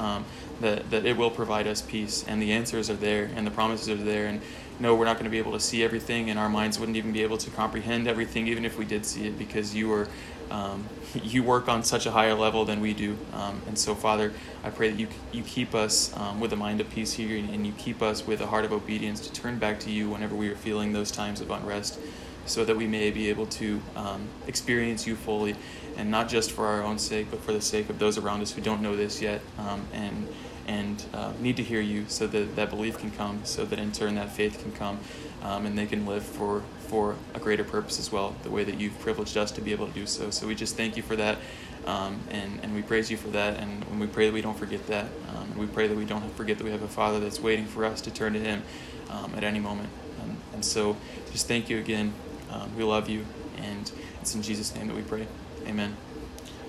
that 0.60 0.90
that 0.90 1.06
it 1.06 1.16
will 1.16 1.30
provide 1.30 1.66
us 1.66 1.82
peace, 1.82 2.24
and 2.26 2.40
the 2.40 2.52
answers 2.52 2.90
are 2.90 2.94
there, 2.94 3.30
and 3.34 3.46
the 3.46 3.50
promises 3.50 3.88
are 3.88 3.96
there, 3.96 4.26
and 4.26 4.40
no, 4.80 4.94
we're 4.94 5.04
not 5.04 5.14
going 5.14 5.24
to 5.24 5.30
be 5.30 5.38
able 5.38 5.52
to 5.52 5.60
see 5.60 5.84
everything, 5.84 6.30
and 6.30 6.38
our 6.38 6.48
minds 6.48 6.78
wouldn't 6.78 6.96
even 6.96 7.12
be 7.12 7.22
able 7.22 7.36
to 7.36 7.50
comprehend 7.50 8.08
everything, 8.08 8.46
even 8.48 8.64
if 8.64 8.78
we 8.78 8.86
did 8.86 9.04
see 9.04 9.26
it, 9.26 9.38
because 9.38 9.74
you 9.74 9.92
are, 9.92 10.08
um, 10.50 10.88
you 11.22 11.42
work 11.42 11.68
on 11.68 11.82
such 11.84 12.06
a 12.06 12.10
higher 12.10 12.32
level 12.34 12.64
than 12.64 12.80
we 12.80 12.94
do. 12.94 13.16
Um, 13.34 13.60
and 13.68 13.78
so, 13.78 13.94
Father, 13.94 14.32
I 14.64 14.70
pray 14.70 14.90
that 14.90 14.98
you 14.98 15.06
you 15.32 15.42
keep 15.42 15.74
us 15.74 16.16
um, 16.16 16.40
with 16.40 16.52
a 16.54 16.56
mind 16.56 16.80
of 16.80 16.88
peace 16.88 17.12
here, 17.12 17.36
and 17.36 17.66
you 17.66 17.74
keep 17.76 18.00
us 18.00 18.26
with 18.26 18.40
a 18.40 18.46
heart 18.46 18.64
of 18.64 18.72
obedience 18.72 19.20
to 19.28 19.32
turn 19.32 19.58
back 19.58 19.78
to 19.80 19.90
you 19.90 20.08
whenever 20.08 20.34
we 20.34 20.48
are 20.48 20.56
feeling 20.56 20.94
those 20.94 21.10
times 21.10 21.42
of 21.42 21.50
unrest, 21.50 21.98
so 22.46 22.64
that 22.64 22.76
we 22.76 22.86
may 22.86 23.10
be 23.10 23.28
able 23.28 23.46
to 23.46 23.82
um, 23.96 24.28
experience 24.46 25.06
you 25.06 25.14
fully, 25.14 25.56
and 25.98 26.10
not 26.10 26.30
just 26.30 26.52
for 26.52 26.66
our 26.66 26.82
own 26.82 26.98
sake, 26.98 27.26
but 27.30 27.40
for 27.42 27.52
the 27.52 27.60
sake 27.60 27.90
of 27.90 27.98
those 27.98 28.16
around 28.16 28.40
us 28.40 28.52
who 28.52 28.62
don't 28.62 28.80
know 28.80 28.96
this 28.96 29.20
yet, 29.20 29.42
um, 29.58 29.86
and 29.92 30.26
and 30.70 31.04
uh, 31.12 31.32
need 31.40 31.56
to 31.56 31.64
hear 31.64 31.80
you 31.80 32.04
so 32.06 32.28
that 32.28 32.54
that 32.54 32.70
belief 32.70 32.96
can 32.96 33.10
come, 33.10 33.40
so 33.44 33.64
that 33.64 33.78
in 33.78 33.90
turn 33.90 34.14
that 34.14 34.30
faith 34.30 34.62
can 34.62 34.70
come, 34.70 35.00
um, 35.42 35.66
and 35.66 35.76
they 35.76 35.86
can 35.86 36.06
live 36.06 36.22
for 36.22 36.62
for 36.86 37.16
a 37.34 37.40
greater 37.40 37.64
purpose 37.64 37.98
as 37.98 38.10
well, 38.12 38.34
the 38.44 38.50
way 38.50 38.62
that 38.64 38.80
you've 38.80 38.98
privileged 39.00 39.36
us 39.36 39.50
to 39.52 39.60
be 39.60 39.72
able 39.72 39.86
to 39.88 39.92
do 39.92 40.06
so. 40.06 40.30
So 40.30 40.46
we 40.46 40.54
just 40.54 40.76
thank 40.76 40.96
you 40.96 41.02
for 41.02 41.16
that, 41.16 41.38
um, 41.86 42.20
and 42.30 42.60
and 42.62 42.72
we 42.72 42.82
praise 42.82 43.10
you 43.10 43.16
for 43.16 43.28
that, 43.30 43.58
and 43.58 44.00
we 44.00 44.06
pray 44.06 44.26
that 44.26 44.32
we 44.32 44.42
don't 44.42 44.56
forget 44.56 44.86
that, 44.86 45.06
um, 45.34 45.58
we 45.58 45.66
pray 45.66 45.88
that 45.88 45.96
we 45.96 46.04
don't 46.04 46.32
forget 46.36 46.58
that 46.58 46.64
we 46.64 46.70
have 46.70 46.82
a 46.82 46.88
Father 46.88 47.18
that's 47.18 47.40
waiting 47.40 47.66
for 47.66 47.84
us 47.84 48.00
to 48.02 48.10
turn 48.12 48.32
to 48.34 48.40
Him 48.40 48.62
um, 49.10 49.32
at 49.36 49.42
any 49.42 49.58
moment. 49.58 49.88
And, 50.22 50.36
and, 50.54 50.64
so 50.64 50.96
just 51.32 51.48
thank 51.48 51.68
you 51.68 51.78
again. 51.78 52.12
Um, 52.50 52.76
we 52.76 52.84
love 52.84 53.08
you, 53.08 53.24
and 53.56 53.90
it's 54.20 54.34
in 54.34 54.42
Jesus' 54.42 54.72
name 54.74 54.86
that 54.86 54.96
we 54.96 55.02
pray. 55.02 55.26
Amen. 55.66 55.96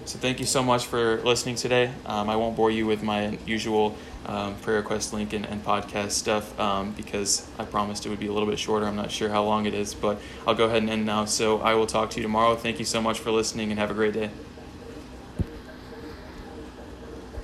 So 0.06 0.18
thank 0.20 0.40
you 0.40 0.46
so 0.46 0.64
much 0.64 0.88
for 0.88 1.22
listening 1.22 1.56
today. 1.56 1.92
Um, 2.06 2.30
I 2.30 2.36
won't 2.36 2.56
bore 2.56 2.72
you 2.72 2.86
with 2.86 3.04
my 3.04 3.38
usual 3.46 3.96
um, 4.26 4.56
prayer 4.56 4.78
request 4.78 5.14
link 5.14 5.34
and, 5.34 5.46
and 5.46 5.64
podcast 5.64 6.12
stuff 6.12 6.60
um, 6.60 6.92
because 6.94 7.48
I 7.58 7.66
promised 7.66 8.06
it 8.06 8.10
would 8.10 8.20
be 8.20 8.28
a 8.28 8.34
little 8.34 8.50
bit 8.50 8.60
shorter. 8.60 8.86
I'm 8.86 8.96
not 8.96 9.12
sure 9.12 9.30
how 9.30 9.44
long 9.44 9.66
it 9.66 9.74
is, 9.74 9.94
but 9.94 10.20
I'll 10.48 10.56
go 10.56 10.66
ahead 10.66 10.82
and 10.82 10.90
end 10.90 11.06
now. 11.06 11.26
So 11.26 11.60
I 11.62 11.76
will 11.76 11.88
talk 11.88 12.10
to 12.12 12.18
you 12.18 12.24
tomorrow. 12.24 12.56
Thank 12.56 12.80
you 12.80 12.86
so 12.86 13.02
much 13.02 13.20
for 13.20 13.32
listening 13.32 13.70
and 13.72 13.80
have 13.80 13.92
a 13.92 13.96
great 13.96 14.14
day. 14.14 14.32